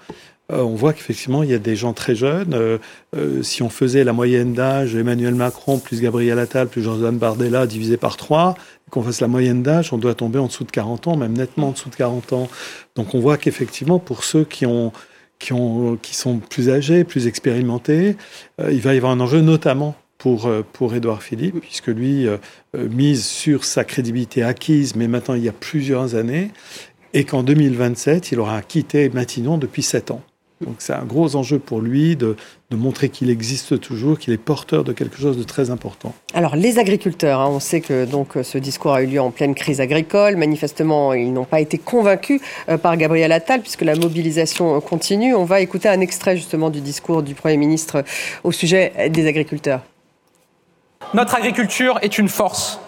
[0.52, 2.54] Euh, on voit qu'effectivement, il y a des gens très jeunes.
[2.54, 2.78] Euh,
[3.16, 7.66] euh, si on faisait la moyenne d'âge, Emmanuel Macron plus Gabriel Attal plus Jean-Jean Bardella
[7.66, 8.56] divisé par trois,
[8.92, 11.70] qu'on fasse la moyenne d'âge, on doit tomber en dessous de 40 ans, même nettement
[11.70, 12.50] en dessous de 40 ans.
[12.96, 14.92] Donc on voit qu'effectivement, pour ceux qui ont
[15.38, 18.16] qui, ont, qui sont plus âgés, plus expérimentés,
[18.58, 22.26] il va y avoir un enjeu notamment pour, pour Édouard Philippe, puisque lui
[22.74, 26.52] mise sur sa crédibilité acquise, mais maintenant il y a plusieurs années,
[27.14, 30.22] et qu'en 2027, il aura quitté Matignon depuis sept ans.
[30.62, 32.36] Donc c'est un gros enjeu pour lui de,
[32.72, 36.13] montrer qu'il existe toujours, qu'il est porteur de quelque chose de très important.
[36.34, 39.56] Alors les agriculteurs, hein, on sait que donc ce discours a eu lieu en pleine
[39.56, 40.36] crise agricole.
[40.36, 45.36] Manifestement, ils n'ont pas été convaincus euh, par Gabriel Attal puisque la mobilisation continue.
[45.36, 48.04] On va écouter un extrait justement du discours du Premier ministre
[48.44, 49.82] au sujet des agriculteurs.
[51.13, 52.80] Notre agriculture est une force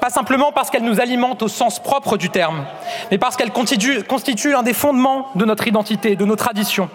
[0.00, 2.64] pas simplement parce qu'elle nous alimente au sens propre du terme,
[3.10, 6.88] mais parce qu'elle constitue, un des fondements de notre identité, de nos traditions,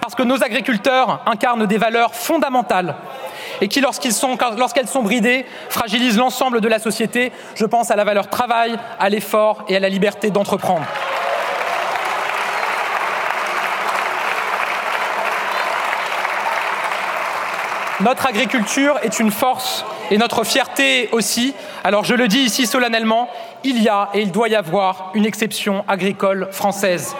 [0.00, 2.94] parce que nos agriculteurs incarnent des valeurs fondamentales
[3.60, 4.36] et qui, lorsqu'elles sont,
[4.86, 7.32] sont bridées, fragilisent l'ensemble de la société.
[7.54, 10.84] Je pense à la valeur travail, à l'effort et à la liberté d'entreprendre.
[18.00, 21.54] Notre agriculture est une force et notre fierté aussi.
[21.82, 23.28] Alors je le dis ici solennellement,
[23.64, 27.14] il y a et il doit y avoir une exception agricole française.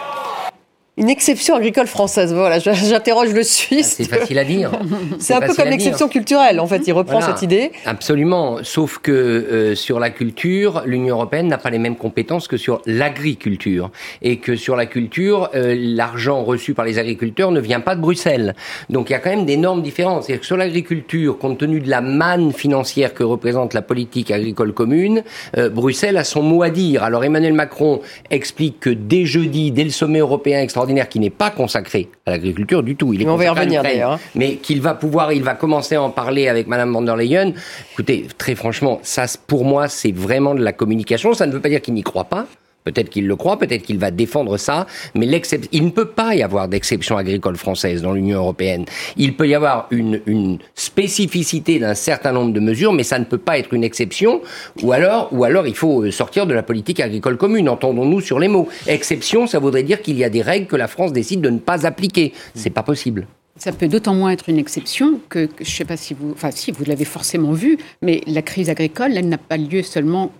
[0.97, 2.33] Une exception agricole française.
[2.33, 3.95] Voilà, j'interroge le Suisse.
[3.97, 4.71] C'est facile à dire.
[5.19, 6.61] C'est un peu comme l'exception culturelle.
[6.61, 7.73] En fait, il reprend cette idée.
[7.85, 8.59] Absolument.
[8.63, 12.81] Sauf que euh, sur la culture, l'Union européenne n'a pas les mêmes compétences que sur
[12.85, 17.97] l'agriculture, et que sur la culture, euh, l'argent reçu par les agriculteurs ne vient pas
[17.97, 18.55] de Bruxelles.
[18.89, 20.27] Donc il y a quand même d'énormes différences.
[20.27, 24.71] C'est que sur l'agriculture, compte tenu de la manne financière que représente la politique agricole
[24.71, 25.23] commune,
[25.57, 27.03] euh, Bruxelles a son mot à dire.
[27.03, 31.51] Alors Emmanuel Macron explique que dès jeudi, dès le sommet européen extraordinaire qui n'est pas
[31.51, 33.13] consacré à l'agriculture du tout.
[33.13, 34.13] Il est on va y revenir d'ailleurs.
[34.13, 34.19] Hein.
[34.35, 37.53] Mais qu'il va pouvoir, il va commencer à en parler avec Madame von der Leyen.
[37.93, 41.33] Écoutez, très franchement, ça, pour moi, c'est vraiment de la communication.
[41.33, 42.45] Ça ne veut pas dire qu'il n'y croit pas.
[42.85, 45.27] Peut-être qu'il le croit, peut-être qu'il va défendre ça, mais
[45.71, 48.85] il ne peut pas y avoir d'exception agricole française dans l'Union européenne.
[49.17, 53.25] Il peut y avoir une, une spécificité d'un certain nombre de mesures, mais ça ne
[53.25, 54.39] peut pas être une exception.
[54.83, 57.69] Ou alors, ou alors, il faut euh, sortir de la politique agricole commune.
[57.69, 58.69] Entendons-nous sur les mots.
[58.85, 61.57] Exception, ça voudrait dire qu'il y a des règles que la France décide de ne
[61.57, 62.33] pas appliquer.
[62.53, 63.25] C'est pas possible.
[63.57, 66.51] Ça peut d'autant moins être une exception que, je ne sais pas si vous, enfin
[66.51, 70.31] si vous l'avez forcément vu, mais la crise agricole, elle n'a pas lieu seulement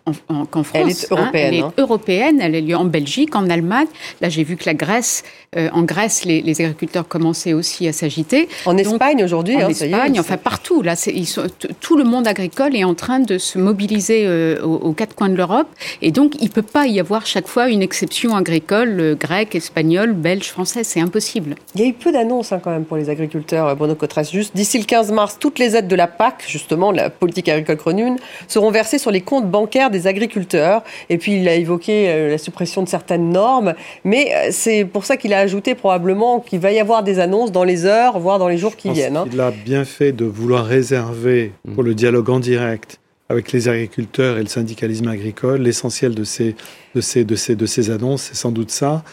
[0.52, 0.74] qu'en France.
[0.74, 1.48] Elle est européenne.
[1.48, 1.74] elle est hein.
[1.78, 2.42] européenne.
[2.42, 3.88] Elle a lieu en Belgique, en Allemagne.
[4.20, 5.24] Là, j'ai vu que la Grèce,
[5.56, 8.50] euh, en Grèce, les, agriculteurs commençaient aussi à s'agiter.
[8.66, 9.56] En Espagne aujourd'hui.
[9.56, 10.82] En hein, Espagne, enfin partout.
[10.82, 11.48] Là, ils sont,
[11.80, 15.36] tout le monde agricole est en train de se mobiliser euh, aux, quatre coins de
[15.36, 15.68] l'Europe,
[16.02, 20.12] et donc il peut pas y avoir chaque fois une exception agricole euh, grecque, espagnole,
[20.12, 20.86] belge, française.
[20.88, 21.56] C'est impossible.
[21.76, 24.32] Il y a eu peu d'annonces hein, quand même pour les agriculteurs, euh, Bruno Cotresse.
[24.32, 27.78] Juste d'ici le 15 mars, toutes les aides de la PAC, justement, la politique agricole
[27.78, 30.84] commune, seront versées sur les comptes bancaires des agriculteurs.
[31.10, 33.74] Et puis, il a évoqué euh, la suppression de certaines normes.
[34.04, 37.52] Mais euh, c'est pour ça qu'il a ajouté probablement qu'il va y avoir des annonces
[37.52, 39.18] dans les heures, voire dans les jours qui viennent.
[39.18, 39.26] Hein.
[39.32, 44.38] Il a bien fait de vouloir réserver pour le dialogue en direct avec les agriculteurs
[44.38, 45.62] et le syndicalisme agricole.
[45.62, 46.56] L'essentiel de ces,
[46.94, 49.04] de, ces, de, ces, de ces annonces, c'est sans doute ça.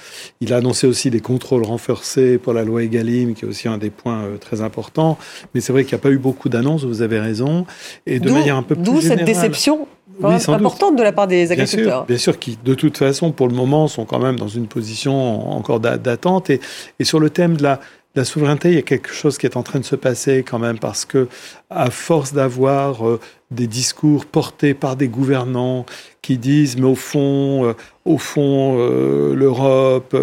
[0.41, 3.79] Il a annoncé aussi des contrôles renforcés pour la loi Egalim, qui est aussi un
[3.79, 5.19] des points euh, très importants.
[5.55, 7.67] Mais c'est vrai qu'il n'y a pas eu beaucoup d'annonces, vous avez raison.
[8.07, 9.87] Et de manière un peu plus D'où cette déception
[10.23, 12.05] importante de la part des agriculteurs.
[12.05, 14.49] Bien sûr, bien sûr qui, de toute façon, pour le moment, sont quand même dans
[14.49, 16.51] une position encore d'attente.
[16.51, 16.61] Et,
[16.99, 17.81] et sur le thème de la
[18.15, 20.59] la souveraineté, il y a quelque chose qui est en train de se passer quand
[20.59, 21.29] même parce que,
[21.71, 23.21] à force d'avoir euh,
[23.53, 25.87] des discours portés par des gouvernants
[26.23, 27.73] qui disent, mais au fond, euh,
[28.05, 30.17] au fond, euh, l'Europe,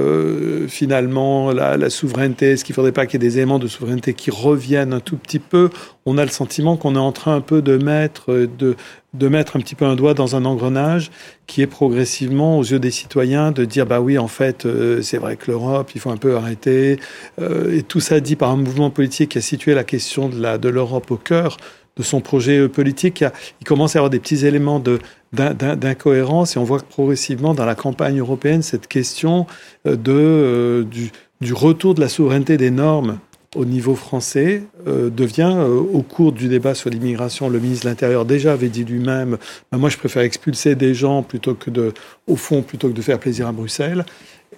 [0.69, 3.67] finalement, la, la, souveraineté, est-ce qu'il ne faudrait pas qu'il y ait des éléments de
[3.67, 5.69] souveraineté qui reviennent un tout petit peu?
[6.05, 8.77] On a le sentiment qu'on est en train un peu de mettre, de,
[9.13, 11.11] de mettre un petit peu un doigt dans un engrenage
[11.47, 14.67] qui est progressivement aux yeux des citoyens de dire bah oui en fait
[15.01, 16.99] c'est vrai que l'Europe il faut un peu arrêter.
[17.39, 20.57] Et tout ça dit par un mouvement politique qui a situé la question de la
[20.57, 21.57] de l'Europe au cœur
[21.99, 23.23] de son projet euh, politique.
[23.61, 24.99] Il commence à avoir des petits éléments de
[25.31, 29.45] d'incohérence et on voit que progressivement dans la campagne européenne, cette question
[29.85, 33.19] de, du, du retour de la souveraineté des normes
[33.55, 37.89] au niveau français euh, devient, euh, au cours du débat sur l'immigration, le ministre de
[37.89, 39.37] l'Intérieur déjà avait dit lui-même,
[39.71, 41.93] bah, moi je préfère expulser des gens plutôt que de,
[42.27, 44.05] au fond, plutôt que de faire plaisir à Bruxelles.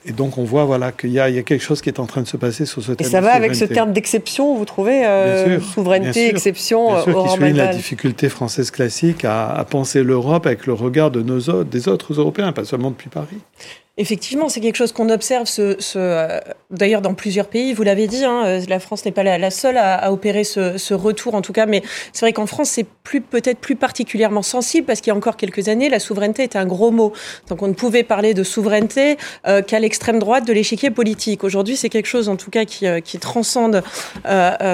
[0.05, 2.21] Et donc on voit voilà qu'il y, y, a quelque chose qui est en train
[2.21, 3.05] de se passer sur ce thème.
[3.05, 7.29] Et ça va avec ce terme d'exception, vous trouvez euh, souveraineté, exception, bien sûr, qui
[7.35, 11.87] souligne la difficulté française classique à, à penser l'Europe avec le regard de nos des
[11.87, 13.37] autres Européens, pas seulement depuis Paris.
[13.97, 17.73] Effectivement, c'est quelque chose qu'on observe, ce, ce euh, d'ailleurs dans plusieurs pays.
[17.73, 20.93] Vous l'avez dit, hein, euh, la France n'est pas la, seule à, opérer ce, ce,
[20.93, 21.65] retour, en tout cas.
[21.65, 25.17] Mais c'est vrai qu'en France, c'est plus peut-être plus particulièrement sensible parce qu'il y a
[25.17, 27.11] encore quelques années, la souveraineté était un gros mot.
[27.49, 31.43] Donc on ne pouvait parler de souveraineté euh, qu'à l'extrême droite de l'échiquier politique.
[31.43, 33.83] Aujourd'hui, c'est quelque chose, en tout cas, qui, qui transcende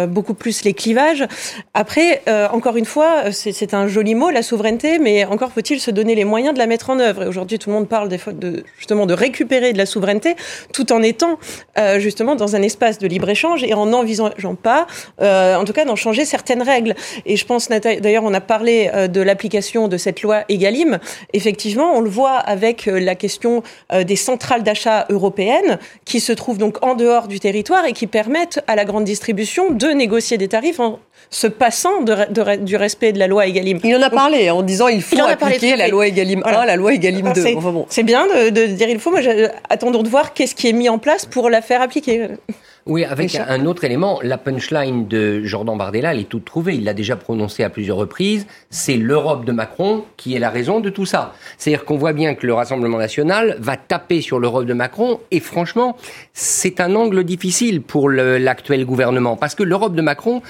[0.10, 1.26] beaucoup plus les clivages.
[1.74, 6.14] Après, encore une fois, c'est un joli mot, la souveraineté, mais encore faut-il se donner
[6.14, 7.24] les moyens de la mettre en œuvre.
[7.24, 10.36] Et aujourd'hui, tout le monde parle des, de, justement de récupérer de la souveraineté
[10.74, 11.40] tout en étant
[11.78, 14.88] euh, justement dans un espace de libre-échange et en n'envisageant pas,
[15.22, 16.96] euh, en tout cas, d'en changer certaines règles.
[17.26, 21.00] Et je pense, d'ailleurs, on a parlé euh, de l'application de cette loi EGalim.
[21.34, 26.84] Effectivement, on le voit avec la question des centrales d'achat européennes qui se trouvent donc
[26.84, 30.80] en dehors du territoire et qui permettent à la grande distribution de négocier des tarifs
[30.80, 31.00] en
[31.30, 33.80] se passant de, de, du respect de la loi Egalim.
[33.84, 36.94] Il en a parlé en disant il faut appliquer la loi Egalim 1, la loi
[36.94, 37.56] Egalim 2.
[37.58, 37.86] Enfin, bon.
[37.90, 39.22] C'est bien de, de, dire il faut, moi
[39.70, 42.30] attendons de voir qu'est-ce qui est mis en place pour la faire appliquer.
[42.88, 46.76] Oui, avec un autre élément, la punchline de Jordan Bardella, elle est toute trouvée.
[46.76, 48.48] Il l'a déjà prononcé à plusieurs reprises.
[48.70, 51.34] C'est l'Europe de Macron qui est la raison de tout ça.
[51.58, 55.20] C'est-à-dire qu'on voit bien que le Rassemblement national va taper sur l'Europe de Macron.
[55.32, 55.98] Et franchement,
[56.32, 59.36] c'est un angle difficile pour l'actuel gouvernement.
[59.36, 60.42] Parce que l'Europe de Macron,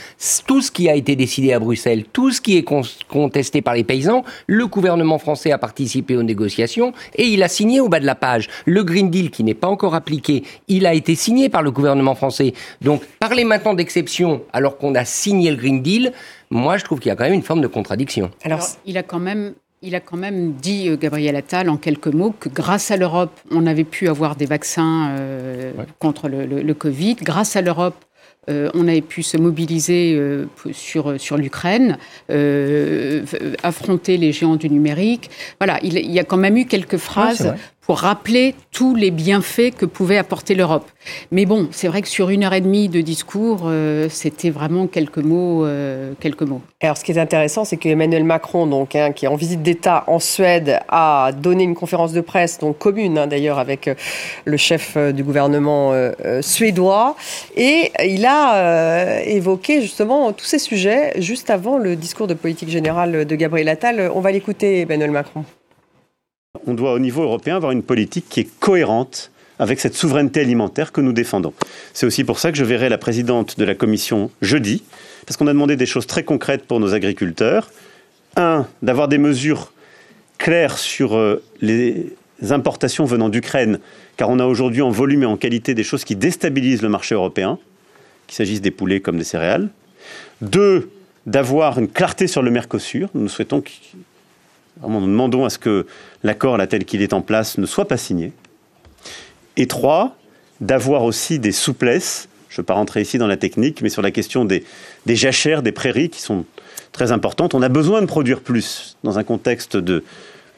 [0.45, 2.65] tout ce qui a été décidé à Bruxelles, tout ce qui est
[3.07, 7.79] contesté par les paysans, le gouvernement français a participé aux négociations et il a signé
[7.79, 8.49] au bas de la page.
[8.65, 12.15] Le Green Deal, qui n'est pas encore appliqué, il a été signé par le gouvernement
[12.15, 16.13] français donc, parler maintenant d'exception alors qu'on a signé le Green Deal,
[16.49, 18.31] moi, je trouve qu'il y a quand même une forme de contradiction.
[18.43, 22.07] Alors, il a quand même il a quand même dit, euh, Gabriel Attal, en quelques
[22.07, 25.85] mots, que grâce à l'Europe, on avait pu avoir des vaccins euh, ouais.
[25.99, 27.15] contre le, le, le, Covid.
[27.21, 27.93] Grâce à l'Europe,
[28.49, 31.97] euh, on avait pu se mobiliser euh, sur, sur l'Ukraine,
[32.29, 33.25] euh,
[33.63, 35.29] affronter les géants du numérique.
[35.60, 37.55] Voilà, il, il, y a quand même eu quelques phrases ouais,
[37.88, 40.86] pour rappeler tous les bienfaits que pouvait apporter l'Europe.
[41.32, 44.88] Mais bon, c'est vrai que sur une heure et demie de discours, euh, c'était vraiment
[44.88, 46.62] quelques mots, euh, quelques mots.
[46.82, 50.04] Alors, ce qui est intéressant, c'est qu'Emmanuel Macron, donc, hein, qui est en visite d'État
[50.08, 53.95] en Suède, a donné une conférence de presse, donc commune hein, d'ailleurs avec euh,
[54.43, 55.93] le chef du gouvernement
[56.41, 57.15] suédois,
[57.56, 63.26] et il a évoqué justement tous ces sujets juste avant le discours de politique générale
[63.26, 64.12] de Gabriel Attal.
[64.13, 65.45] On va l'écouter, Emmanuel Macron.
[66.65, 70.91] On doit au niveau européen avoir une politique qui est cohérente avec cette souveraineté alimentaire
[70.91, 71.53] que nous défendons.
[71.93, 74.83] C'est aussi pour ça que je verrai la présidente de la commission jeudi,
[75.25, 77.71] parce qu'on a demandé des choses très concrètes pour nos agriculteurs.
[78.36, 79.71] Un, d'avoir des mesures
[80.38, 82.13] claires sur euh, les
[82.49, 83.79] importations venant d'Ukraine,
[84.15, 87.15] car on a aujourd'hui en volume et en qualité des choses qui déstabilisent le marché
[87.15, 87.57] européen,
[88.27, 89.69] qu'il s'agisse des poulets comme des céréales.
[90.41, 90.91] Deux,
[91.25, 93.10] d'avoir une clarté sur le Mercosur.
[93.15, 93.63] Nous souhaitons
[94.81, 95.85] Nous demandons à ce que
[96.23, 98.33] l'accord, tel qu'il est en place, ne soit pas signé.
[99.55, 100.15] Et trois,
[100.61, 104.01] d'avoir aussi des souplesses, je ne vais pas rentrer ici dans la technique, mais sur
[104.01, 104.63] la question des,
[105.05, 106.45] des jachères, des prairies, qui sont
[106.91, 107.53] très importantes.
[107.53, 110.03] On a besoin de produire plus dans un contexte de,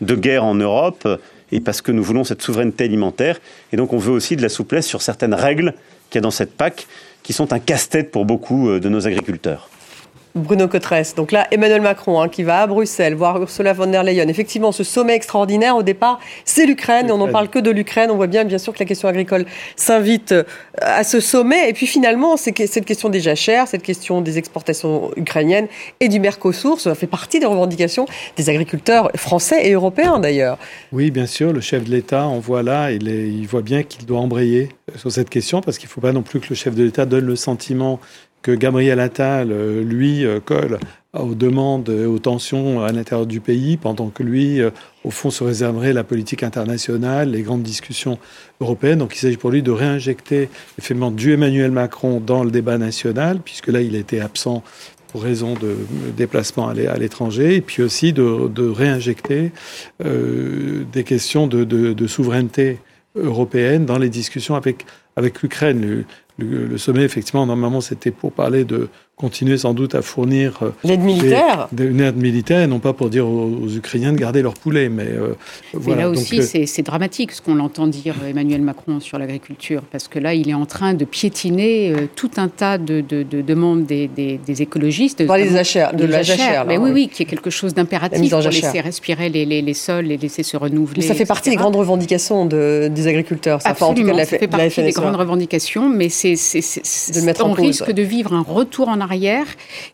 [0.01, 1.07] de guerre en Europe,
[1.51, 3.39] et parce que nous voulons cette souveraineté alimentaire.
[3.73, 5.73] Et donc on veut aussi de la souplesse sur certaines règles
[6.09, 6.87] qu'il y a dans cette PAC,
[7.23, 9.69] qui sont un casse-tête pour beaucoup euh, de nos agriculteurs.
[10.39, 11.15] Bruno Cotresse.
[11.15, 14.27] Donc là, Emmanuel Macron hein, qui va à Bruxelles voir Ursula von der Leyen.
[14.27, 17.11] Effectivement, ce sommet extraordinaire, au départ, c'est l'Ukraine.
[17.11, 18.11] On n'en parle que de l'Ukraine.
[18.11, 20.43] On voit bien, bien sûr, que la question agricole s'invite euh,
[20.81, 21.69] à ce sommet.
[21.69, 25.67] Et puis finalement, c'est cette question des jachères, cette question des exportations ukrainiennes
[25.99, 30.57] et du Mercosur, ça fait partie des revendications des agriculteurs français et européens d'ailleurs.
[30.91, 31.53] Oui, bien sûr.
[31.53, 34.69] Le chef de l'État, on voit là, il, est, il voit bien qu'il doit embrayer
[34.95, 37.05] sur cette question parce qu'il ne faut pas non plus que le chef de l'État
[37.05, 37.99] donne le sentiment
[38.41, 40.79] que Gabriel Attal, lui, colle
[41.13, 44.61] aux demandes et aux tensions à l'intérieur du pays, pendant que lui,
[45.03, 48.17] au fond, se réserverait la politique internationale, les grandes discussions
[48.61, 48.99] européennes.
[48.99, 53.39] Donc il s'agit pour lui de réinjecter effectivement du Emmanuel Macron dans le débat national,
[53.43, 54.63] puisque là, il était absent
[55.09, 55.75] pour raison de
[56.15, 59.51] déplacement à l'étranger, et puis aussi de, réinjecter
[60.05, 62.79] euh, des questions de, souveraineté
[63.15, 66.05] européenne dans les discussions avec l'Ukraine
[66.39, 71.01] le, sommet, effectivement, normalement, c'était pour parler de continuer sans doute à fournir euh, l'aide
[71.01, 75.07] militaire, une aide militaire, non pas pour dire aux, Ukrainiens de garder leur poulet, mais
[75.07, 75.35] euh,
[75.73, 76.03] voilà.
[76.03, 80.19] là aussi, euh, c'est dramatique ce qu'on entend dire Emmanuel Macron sur l'agriculture, parce que
[80.19, 85.27] là, il est en train de piétiner tout un tas de, demandes des, des, écologistes.
[85.27, 88.39] Pas les achats, de la jachère, mais oui, oui, qui est quelque chose d'impératif pour
[88.39, 91.01] laisser respirer les, les, sols et laisser se renouveler.
[91.01, 93.61] Mais ça fait partie des grandes revendications des agriculteurs.
[93.61, 96.35] Ça Absolument, ça fait partie des grandes revendications, mais c'est
[97.41, 99.08] on risque de vivre un retour en arrière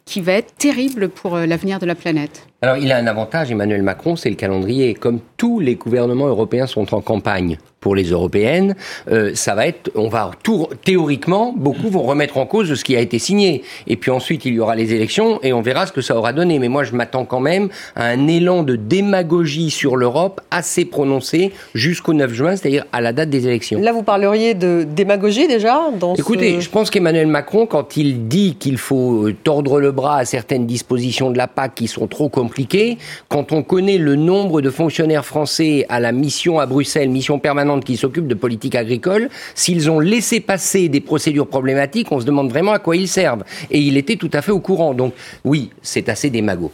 [0.05, 2.47] qui va être terrible pour euh, l'avenir de la planète.
[2.61, 4.93] Alors il a un avantage, Emmanuel Macron, c'est le calendrier.
[4.93, 8.75] Comme tous les gouvernements européens sont en campagne pour les européennes,
[9.11, 12.95] euh, ça va être, on va tout, théoriquement, beaucoup vont remettre en cause ce qui
[12.95, 13.61] a été signé.
[13.85, 16.33] Et puis ensuite, il y aura les élections et on verra ce que ça aura
[16.33, 16.57] donné.
[16.57, 21.51] Mais moi, je m'attends quand même à un élan de démagogie sur l'Europe assez prononcé
[21.75, 23.79] jusqu'au 9 juin, c'est-à-dire à la date des élections.
[23.79, 28.55] Là, vous parleriez de démagogie déjà dans Écoutez, je pense qu'Emmanuel Macron, quand il dit
[28.55, 32.99] qu'il faut tordre le bras à certaines dispositions de la PAC qui sont trop compliquées,
[33.27, 37.83] quand on connaît le nombre de fonctionnaires français à la mission à Bruxelles, mission permanente
[37.83, 42.51] qui s'occupent de politique agricole, s'ils ont laissé passer des procédures problématiques, on se demande
[42.51, 43.43] vraiment à quoi ils servent.
[43.71, 44.93] Et il était tout à fait au courant.
[44.93, 46.71] Donc oui, c'est assez démago.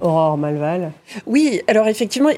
[0.00, 0.92] Aurore Malval.
[1.26, 2.28] Oui, alors effectivement,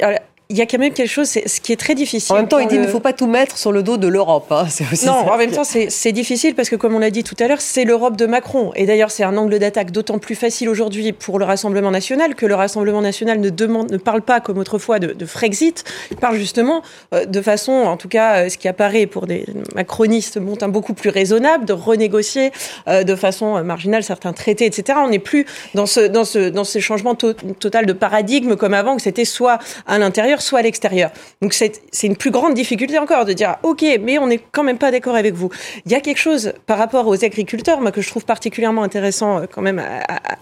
[0.50, 2.32] il y a quand même quelque chose, ce qui est très difficile.
[2.34, 4.08] En même temps, il dit qu'il ne faut pas tout mettre sur le dos de
[4.08, 4.50] l'Europe.
[4.50, 4.66] Hein.
[5.06, 7.60] non, en même temps, c'est difficile parce que, comme on l'a dit tout à l'heure,
[7.60, 8.72] c'est l'Europe de Macron.
[8.74, 12.46] Et d'ailleurs, c'est un angle d'attaque d'autant plus facile aujourd'hui pour le Rassemblement national que
[12.46, 15.84] le Rassemblement national ne, demande, ne parle pas, comme autrefois, de, de Frexit.
[16.10, 16.82] Il parle justement
[17.14, 20.94] euh, de façon, en tout cas, euh, ce qui apparaît pour des macronistes, un beaucoup
[20.94, 22.50] plus raisonnable, de renégocier
[22.88, 24.98] euh, de façon marginale certains traités, etc.
[25.04, 28.96] On n'est plus dans ce, dans ce, dans ces changements total de paradigme comme avant,
[28.96, 31.10] que c'était soit à l'intérieur, soit à l'extérieur.
[31.42, 34.78] Donc c'est une plus grande difficulté encore de dire ok, mais on n'est quand même
[34.78, 35.50] pas d'accord avec vous.
[35.86, 39.38] Il y a quelque chose par rapport aux agriculteurs, moi que je trouve particulièrement intéressant
[39.38, 39.82] euh, quand même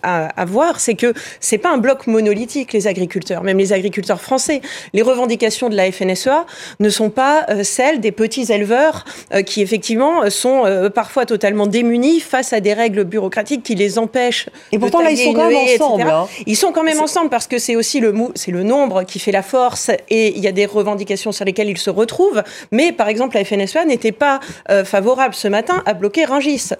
[0.02, 4.60] à, voir, c'est que c'est pas un bloc monolithique les agriculteurs, même les agriculteurs français.
[4.92, 6.46] Les revendications de la FNSEA
[6.80, 12.20] ne sont pas euh, celles des petits éleveurs euh, qui effectivement sont parfois totalement démunis
[12.20, 14.48] face à des règles bureaucratiques qui les empêchent.
[14.72, 16.02] Et pourtant là ils sont quand même ensemble.
[16.02, 16.26] Hein.
[16.46, 19.32] Ils sont quand même ensemble parce que c'est aussi le c'est le nombre qui fait
[19.32, 22.42] la force et il y a des revendications sur lesquelles ils se retrouvent.
[22.72, 26.70] Mais par exemple, la FNSEA n'était pas euh, favorable ce matin à bloquer Rungis,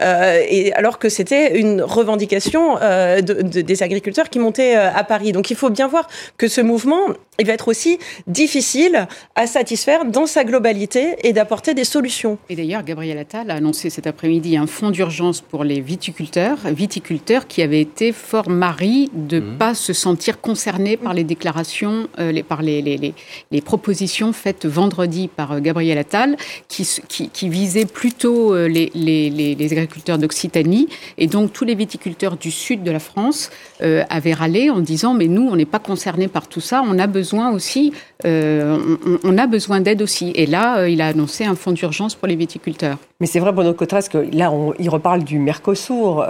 [0.00, 5.32] euh, et alors que c'était une revendication euh, des agriculteurs qui montaient à Paris.
[5.32, 7.00] Donc il faut bien voir que ce mouvement,
[7.40, 12.36] il va être aussi difficile à satisfaire dans sa globalité et d'apporter des solutions.
[12.48, 17.46] Et d'ailleurs, Gabriel Attal a annoncé cet après-midi un fonds d'urgence pour les viticulteurs, viticulteurs
[17.46, 19.58] qui avaient été fort maris de ne mmh.
[19.58, 23.14] pas se sentir concernés par les déclarations, les, par les, les,
[23.50, 26.36] les, propositions faites vendredi par euh, Gabriel Attal,
[26.68, 30.88] qui, qui, qui visaient plutôt euh, les, les agriculteurs d'Occitanie.
[31.18, 33.50] Et donc, tous les viticulteurs du sud de la France
[33.82, 36.98] euh, avaient râlé en disant Mais nous, on n'est pas concernés par tout ça, on
[36.98, 37.92] a besoin aussi,
[38.24, 40.32] on, a besoin d'aide aussi.
[40.34, 42.98] Et là, il a annoncé un fonds d'urgence pour les viticulteurs.
[43.20, 46.26] Mais c'est vrai, Bruno Cotras, que là, on, il reparle du Mercosur,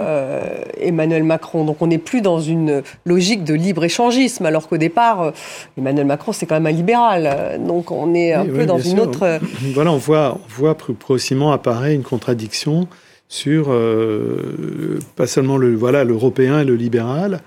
[0.79, 1.65] Emmanuel Macron.
[1.65, 5.33] Donc, on n'est plus dans une logique de libre-échangisme, alors qu'au départ,
[5.77, 7.59] Emmanuel Macron c'est quand même un libéral.
[7.65, 9.39] Donc on est un peu dans une autre.
[9.73, 12.87] Voilà, on voit, on voit progressivement apparaître une contradiction
[13.27, 17.41] sur euh, pas seulement le voilà l'européen et le libéral.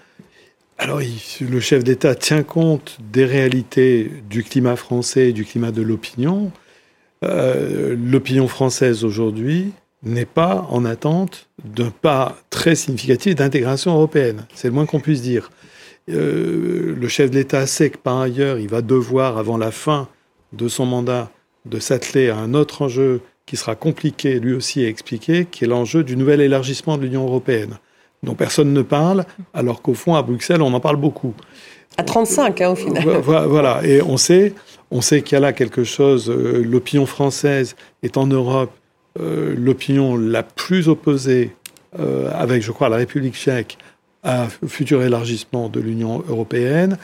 [0.82, 5.80] Alors le chef d'État tient compte des réalités du climat français et du climat de
[5.80, 6.50] l'opinion.
[7.22, 9.70] Euh, l'opinion française aujourd'hui
[10.02, 14.44] n'est pas en attente d'un pas très significatif d'intégration européenne.
[14.54, 15.52] C'est le moins qu'on puisse dire.
[16.10, 20.08] Euh, le chef de l'État sait que par ailleurs, il va devoir, avant la fin
[20.52, 21.30] de son mandat,
[21.64, 25.68] de s'atteler à un autre enjeu qui sera compliqué lui aussi à expliquer, qui est
[25.68, 27.78] l'enjeu du nouvel élargissement de l'Union européenne,
[28.22, 31.34] dont personne ne parle, alors qu'au fond, à Bruxelles, on en parle beaucoup.
[31.96, 33.04] À 35, hein, au final.
[33.20, 34.54] Voilà, et on sait,
[34.90, 38.70] on sait qu'il y a là quelque chose, euh, l'opinion française est en Europe
[39.20, 41.54] euh, l'opinion la plus opposée,
[42.32, 43.76] avec, je crois, la République tchèque,
[44.24, 46.96] un futur élargissement de l'Union européenne.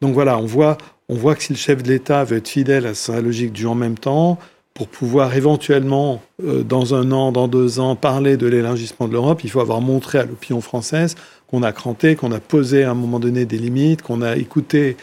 [0.00, 2.86] Donc voilà, on voit, on voit que si le chef de l'État veut être fidèle
[2.86, 4.38] à sa logique du en même temps,
[4.76, 9.42] pour pouvoir éventuellement, euh, dans un an, dans deux ans, parler de l'élargissement de l'Europe,
[9.42, 11.14] il faut avoir montré à l'opinion française
[11.48, 14.98] qu'on a cranté, qu'on a posé à un moment donné des limites, qu'on a écouté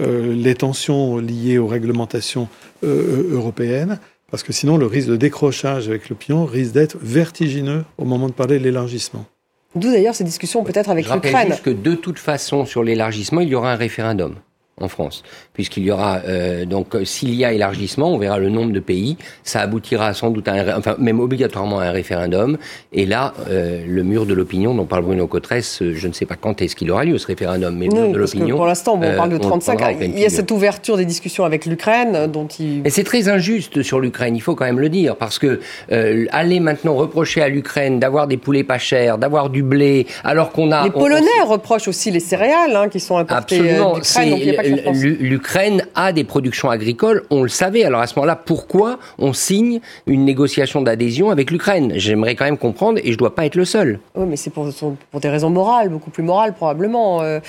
[0.00, 2.48] euh, les tensions liées aux réglementations
[2.82, 8.06] euh, européennes, parce que sinon le risque de décrochage avec l'opinion risque d'être vertigineux au
[8.06, 9.26] moment de parler de l'élargissement.
[9.74, 11.54] D'où d'ailleurs ces discussions peut-être avec l'Ukraine.
[11.58, 14.36] Je que de toute façon, sur l'élargissement, il y aura un référendum
[14.80, 15.22] en France,
[15.60, 19.18] puisqu'il y aura euh, donc s'il y a élargissement, on verra le nombre de pays,
[19.44, 22.56] ça aboutira sans doute à un, enfin même obligatoirement à un référendum,
[22.94, 26.36] et là euh, le mur de l'opinion dont parle Bruno Cotresse, je ne sais pas
[26.36, 28.56] quand est-ce qu'il aura lieu ce référendum, mais le mur de l'opinion.
[28.56, 29.98] Pour l'instant, on parle de 35.
[30.00, 32.80] il y a cette ouverture des discussions avec l'Ukraine dont il.
[32.86, 35.60] Et c'est très injuste sur l'Ukraine, il faut quand même le dire, parce que
[35.90, 40.72] aller maintenant reprocher à l'Ukraine d'avoir des poulets pas chers, d'avoir du blé, alors qu'on
[40.72, 40.84] a.
[40.84, 45.49] Les Polonais reprochent aussi les céréales hein, qui sont importées d'Ukraine.
[45.50, 47.82] L'Ukraine a des productions agricoles, on le savait.
[47.82, 51.90] Alors à ce moment-là, pourquoi on signe une négociation d'adhésion avec l'Ukraine?
[51.96, 53.98] J'aimerais quand même comprendre, et je ne dois pas être le seul.
[54.14, 57.22] Oui, mais c'est pour, des raisons morales, beaucoup plus morales probablement.
[57.22, 57.40] Euh,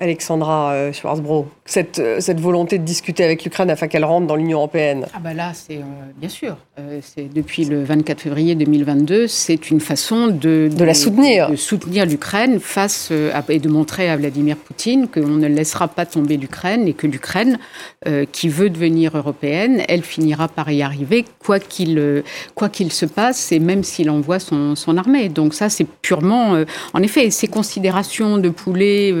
[0.00, 4.36] Alexandra euh, Schwarzbro, cette, euh, cette volonté de discuter avec l'Ukraine afin qu'elle rentre dans
[4.36, 5.80] l'Union européenne Ah bah là, c'est
[6.16, 6.56] bien sûr.
[7.02, 12.06] c'est depuis le 24 février 2022, c'est une façon de, de, la soutenir, de soutenir
[12.06, 16.86] l'Ukraine face à, et de montrer à Vladimir Poutine qu'on ne laissera pas tomber l'Ukraine
[16.86, 17.58] et que l'Ukraine,
[18.32, 22.22] qui veut devenir européenne, elle finira par y arriver quoi qu'il
[22.54, 25.28] quoi qu'il se passe et même s'il envoie son, son, armée.
[25.28, 26.62] Donc ça, c'est purement,
[26.94, 29.12] en effet, ces considérations de poulet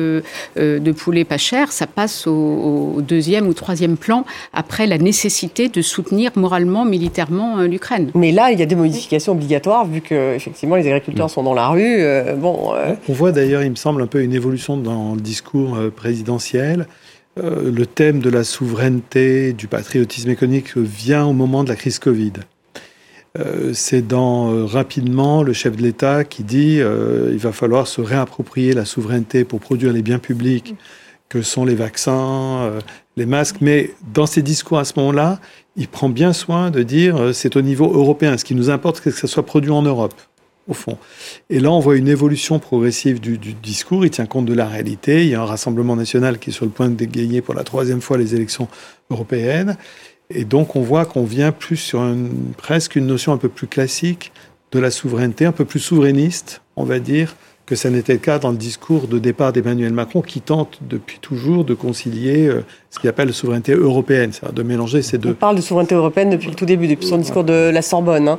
[0.76, 5.80] de poulet pas cher, ça passe au, deuxième ou troisième plan après la nécessité de
[5.80, 8.10] soutenir moralement, militairement euh, l'Ukraine.
[8.14, 11.54] Mais là, il y a des modifications obligatoires vu que effectivement les agriculteurs sont dans
[11.54, 12.02] la rue.
[12.02, 12.94] Euh, bon, euh.
[13.08, 16.86] On voit d'ailleurs, il me semble, un peu une évolution dans le discours présidentiel.
[17.36, 22.32] le thème de la souveraineté, du patriotisme économique vient au moment de la crise Covid.
[23.38, 27.86] Euh, c'est dans euh, rapidement le chef de l'État qui dit euh, il va falloir
[27.86, 30.74] se réapproprier la souveraineté pour produire les biens publics
[31.28, 32.72] que sont les vaccins,
[33.18, 33.56] les masques.
[33.60, 35.40] Mais dans ses discours à ce moment-là,
[35.76, 38.38] il prend bien soin de dire c'est au niveau européen.
[38.38, 40.14] Ce qui nous importe, c'est que ça soit produit en Europe
[40.68, 40.96] au fond.
[41.50, 44.06] Et là, on voit une évolution progressive du, du, discours.
[44.06, 45.24] Il tient compte de la réalité.
[45.24, 47.64] Il y a un Rassemblement national qui est sur le point de gagner pour la
[47.64, 48.68] troisième fois les élections
[49.10, 49.76] européennes.
[50.34, 52.02] Et donc on voit qu'on vient plus sur
[52.56, 54.32] presque une notion un peu plus classique
[54.72, 58.38] de la souveraineté, un peu plus souverainiste, on va dire, que ça n'était le cas
[58.38, 62.98] dans le discours de départ d'Emmanuel Macron, qui tente depuis toujours de concilier euh, ce
[62.98, 65.30] qu'il appelle la souveraineté européenne, c'est-à-dire de mélanger ces deux.
[65.30, 68.28] On parle de souveraineté européenne depuis le tout début, depuis son discours de la Sorbonne.
[68.28, 68.38] Hein.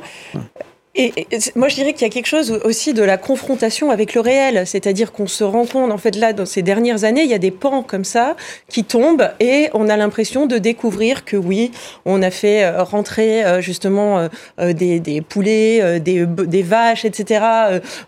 [0.96, 1.12] Et,
[1.54, 4.66] moi, je dirais qu'il y a quelque chose aussi de la confrontation avec le réel,
[4.66, 7.38] c'est-à-dire qu'on se rend compte, en fait, là, dans ces dernières années, il y a
[7.38, 8.34] des pans comme ça
[8.68, 11.70] qui tombent et on a l'impression de découvrir que oui,
[12.06, 14.28] on a fait euh, rentrer euh, justement
[14.58, 17.44] euh, des, des poulets, des, des, vaches, etc.,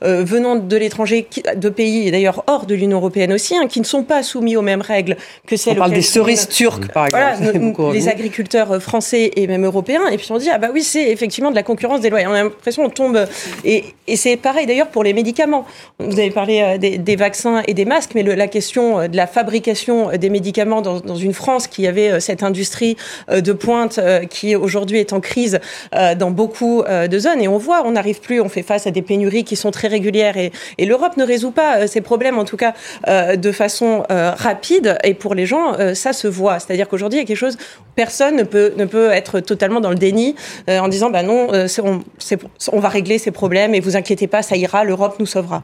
[0.01, 4.03] venant de l'étranger, de pays, d'ailleurs hors de l'Union européenne aussi, hein, qui ne sont
[4.03, 5.16] pas soumis aux mêmes règles
[5.47, 5.74] que celles.
[5.74, 7.74] On parle des cerises turques, par exemple.
[7.76, 11.11] Voilà, les agriculteurs français et même européens, et puis on dit ah bah oui, c'est
[11.11, 12.28] effectivement de la concurrence déloyale.
[12.28, 13.27] On a on tombe.
[13.64, 13.85] Et,
[14.16, 15.64] c'est pareil d'ailleurs pour les médicaments.
[15.99, 19.27] Vous avez parlé euh, des, vaccins et des masques, mais la question euh, de la
[19.27, 22.97] fabrication euh, des médicaments dans, une France qui avait cette industrie
[23.31, 25.61] de pointe qui aujourd'hui est en crise
[25.93, 27.41] dans beaucoup de zones.
[27.41, 29.89] Et on voit, on n'arrive plus, on fait face à des pénuries qui sont très
[29.89, 30.37] régulières.
[30.37, 32.75] Et, et l'Europe ne résout pas ces problèmes, en tout cas
[33.07, 34.99] de façon rapide.
[35.05, 36.59] Et pour les gens, ça se voit.
[36.59, 37.57] C'est-à-dire qu'aujourd'hui, il y a quelque chose,
[37.95, 40.35] personne ne peut, ne peut être totalement dans le déni
[40.68, 44.56] en disant, bah non, c'est on va régler ces problèmes et vous inquiétez pas, ça
[44.56, 45.62] ira, l'Europe nous sauvera.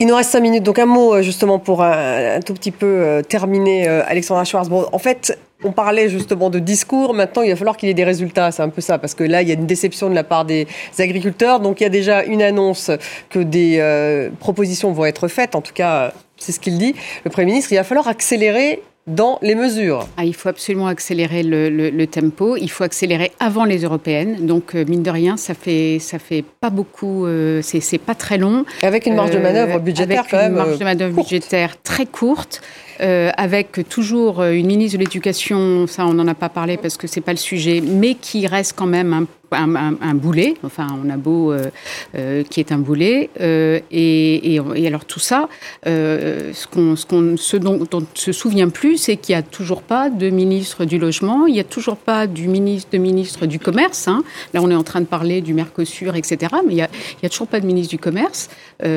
[0.00, 2.86] Il nous reste cinq minutes, donc un mot euh, justement pour un, tout petit peu
[2.86, 4.88] euh, terminer, euh, Alexandra Schwarzbrod.
[4.92, 8.04] En fait, on parlait justement de discours, maintenant il va falloir qu'il y ait des
[8.04, 10.22] résultats, c'est un peu ça, parce que là il y a une déception de la
[10.22, 10.68] part des
[11.00, 12.92] agriculteurs, donc il y a déjà une annonce
[13.28, 16.94] que des propositions vont être faites, en tout cas c'est ce qu'il dit,
[17.24, 20.06] le Premier ministre, il va falloir accélérer dans les mesures.
[20.16, 22.56] Ah, il faut absolument accélérer le, tempo.
[22.56, 24.46] Il faut accélérer avant les européennes.
[24.46, 27.26] Donc, euh, mine de rien, ça fait, ça fait pas beaucoup.
[27.26, 28.64] Euh, c'est pas très long.
[28.82, 32.62] avec une marge de manœuvre euh, budgétaire avec une marge de manœuvre budgétaire très courte.
[33.00, 37.20] Avec toujours une ministre de l'Éducation, ça on n'en a pas parlé parce que c'est
[37.20, 41.52] pas le sujet, mais qui reste quand même un un, boulet, enfin on a beau
[41.52, 41.70] euh,
[42.16, 45.48] euh, qui est un boulet, euh, et, et, alors tout ça,
[45.84, 49.42] ce, qu'on, ce, qu'on, ce dont, on ne se souvient plus, c'est qu'il n'y a
[49.42, 53.46] toujours pas de ministre du logement, il n'y a toujours pas du ministre, de ministre
[53.46, 54.08] du commerce.
[54.08, 54.22] Hein.
[54.54, 56.52] Là on est en train de parler du Mercosur, etc.
[56.66, 58.48] Mais il n'y a, toujours pas de ministre du commerce.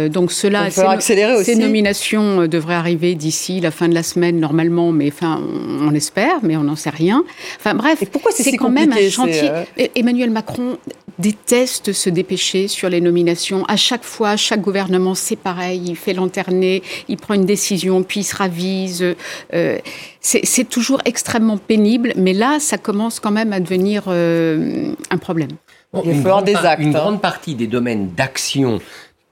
[0.09, 5.41] donc cela, ces, nominations devraient arriver d'ici la fin de la semaine normalement, mais enfin
[5.81, 7.23] on, espère, mais on n'en sait rien.
[7.57, 9.49] Enfin bref, pourquoi c'est, quand même un chantier.
[9.95, 10.77] Emmanuel Macron
[11.19, 13.63] déteste se dépêcher sur les nominations.
[13.65, 15.81] À chaque fois, chaque gouvernement, c'est pareil.
[15.85, 19.15] Il fait lanterner, il prend une décision, puis il se ravise.
[19.53, 19.77] Euh,
[20.19, 25.51] c'est toujours extrêmement pénible, mais là, ça commence quand même à devenir euh, un problème.
[26.03, 26.81] il faut avoir des actes.
[26.81, 26.99] Une hein.
[26.99, 28.79] grande partie des domaines d'action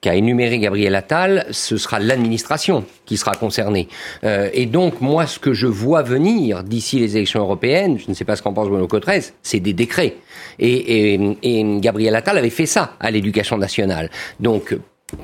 [0.01, 3.87] qu'a énuméré Gabriel Attal, ce sera l'administration qui sera concernée.
[4.23, 8.13] Euh, et donc, moi, ce que je vois venir d'ici les élections européennes, je ne
[8.13, 10.15] sais pas ce qu'en pense Bruno Cotrez, c'est des décrets.
[10.57, 14.09] Et, et, et Gabriel Attal avait fait ça à l'éducation nationale.
[14.39, 14.77] Donc,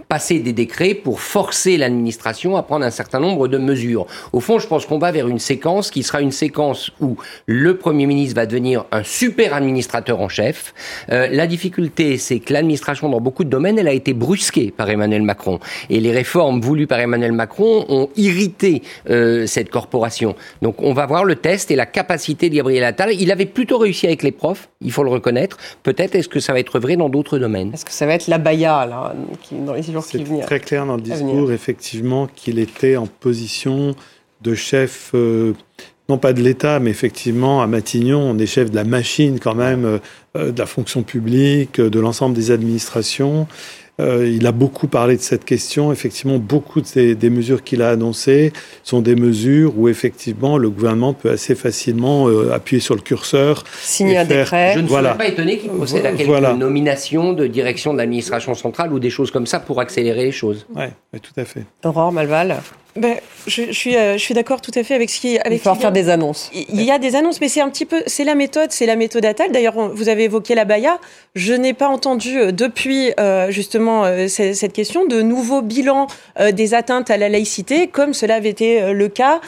[0.08, 4.06] passer des décrets pour forcer l'administration à prendre un certain nombre de mesures.
[4.34, 7.78] Au fond, je pense qu'on va vers une séquence qui sera une séquence où le
[7.78, 10.74] Premier ministre va devenir un super administrateur en chef.
[11.12, 14.90] Euh, la difficulté, c'est que l'administration, dans beaucoup de domaines, elle a été brusquée par
[14.90, 15.60] Emmanuel Macron.
[15.90, 20.36] Et les réformes voulues par Emmanuel Macron ont irrité euh, cette corporation.
[20.62, 23.14] Donc on va voir le test et la capacité de Gabriel Attal.
[23.14, 25.58] Il avait plutôt réussi avec les profs, il faut le reconnaître.
[25.84, 28.28] Peut-être est-ce que ça va être vrai dans d'autres domaines Est-ce que ça va être
[28.28, 33.96] la baya, là, qui, c'est très clair dans le discours, effectivement, qu'il était en position
[34.42, 35.54] de chef, euh,
[36.10, 39.56] non pas de l'État, mais effectivement, à Matignon, on est chef de la machine quand
[39.56, 39.98] même, euh,
[40.38, 43.48] euh, de la fonction publique, de l'ensemble des administrations.
[44.00, 45.92] Euh, il a beaucoup parlé de cette question.
[45.92, 48.52] Effectivement, beaucoup des mesures qu'il a annoncées
[48.84, 53.64] sont des mesures où effectivement le gouvernement peut assez facilement euh, appuyer sur le curseur.
[53.82, 54.74] Signer un décret.
[54.76, 58.92] Je ne suis pas étonné qu'il procède à quelques nominations de direction de l'administration centrale
[58.92, 60.66] ou des choses comme ça pour accélérer les choses.
[60.76, 60.86] Oui,
[61.22, 61.64] tout à fait.
[61.84, 62.58] Aurore Malval
[62.98, 65.38] ben, je, suis, euh, je suis d'accord tout à fait avec ce qui.
[65.40, 66.50] Avec il faut faire des annonces.
[66.54, 68.96] Il y a des annonces, mais c'est un petit peu, c'est la méthode, c'est la
[68.96, 69.52] méthode Attal.
[69.52, 70.98] D'ailleurs, vous avez évoqué la Baïa.
[71.36, 76.08] Je n'ai pas entendu euh, depuis euh, justement cette question de nouveaux bilans
[76.54, 79.42] des atteintes à la laïcité, comme cela avait été le cas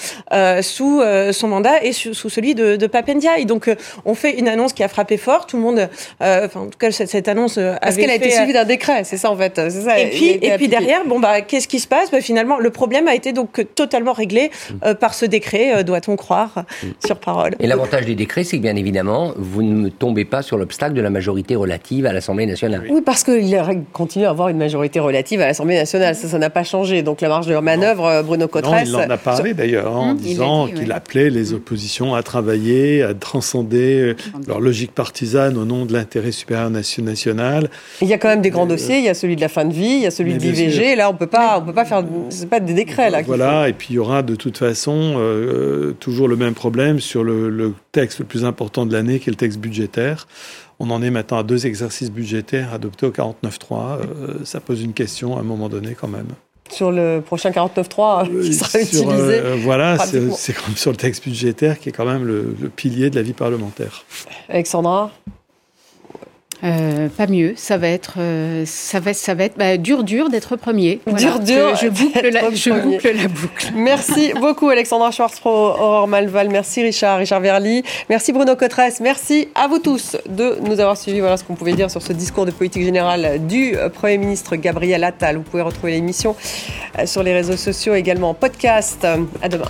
[0.61, 3.39] sous son mandat et sous, celui de, de Papendia.
[3.39, 3.69] Et donc,
[4.05, 5.45] on fait une annonce qui a frappé fort.
[5.47, 5.89] Tout le monde,
[6.19, 9.17] enfin, en tout cas, cette, cette annonce parce qu'elle a été suivie d'un décret, c'est
[9.17, 9.69] ça en fait.
[9.69, 12.11] Ça, et puis, et puis derrière, bon bah, qu'est-ce qui se passe?
[12.11, 14.51] Bah, Finalement, le problème a été donc totalement réglé
[14.83, 16.65] euh, par ce décret, euh, doit-on croire,
[17.05, 17.55] sur parole.
[17.59, 21.01] Et l'avantage des décrets, c'est que bien évidemment, vous ne tombez pas sur l'obstacle de
[21.01, 22.83] la majorité relative à l'Assemblée nationale.
[22.89, 23.57] Oui, parce qu'il
[23.93, 26.15] continue à avoir une majorité relative à l'Assemblée nationale.
[26.15, 27.01] Ça, ça n'a pas changé.
[27.03, 28.89] Donc la marge de manœuvre, euh, Bruno Cotresse...
[28.89, 32.23] Non, il en a parlé d'ailleurs, hein, en hum, disant qu'il appelait les oppositions à
[32.23, 34.15] travailler, à transcender
[34.47, 37.69] leur logique partisane au nom de l'intérêt supérieur national.
[38.01, 38.97] Il y a quand même des grands dossiers.
[38.97, 40.95] Il y a celui de la fin de vie, il y a celui de l'IVG.
[40.95, 42.03] Là, on peut pas, on peut pas faire.
[42.29, 43.21] C'est pas des décrets là.
[43.28, 47.23] Voilà, et puis il y aura de toute façon euh, toujours le même problème sur
[47.23, 50.28] le, texte le plus important de l'année, qui est le texte budgétaire.
[50.80, 53.99] On en est maintenant à deux exercices budgétaires adoptés au 49.3.
[53.99, 56.28] Euh, ça pose une question à un moment donné quand même.
[56.69, 59.39] Sur le prochain 49.3 euh, qui sera utilisé.
[59.39, 63.15] Euh, voilà, c'est comme sur le texte budgétaire qui est quand même le pilier de
[63.15, 64.03] la vie parlementaire.
[64.49, 65.11] Alexandra?
[66.64, 70.30] Euh, pas mieux, ça va être, euh, ça va, ça va être bah, dur, dur
[70.30, 70.99] d'être premier.
[71.05, 71.76] Dur, dur.
[71.76, 73.72] Je boucle, la, je boucle la boucle.
[73.76, 76.49] Merci beaucoup, Alexandra Schwarzpro, Aurore Malval.
[76.49, 77.84] Merci, Richard, Richard Verly.
[78.10, 78.99] Merci, Bruno Cotresse.
[78.99, 81.20] Merci à vous tous de nous avoir suivis.
[81.20, 85.03] Voilà ce qu'on pouvait dire sur ce discours de politique générale du Premier ministre Gabriel
[85.03, 85.38] Attal.
[85.38, 86.36] Vous pouvez retrouver l'émission
[86.97, 89.05] euh, sur les réseaux sociaux, également en podcast.
[89.41, 89.70] À demain.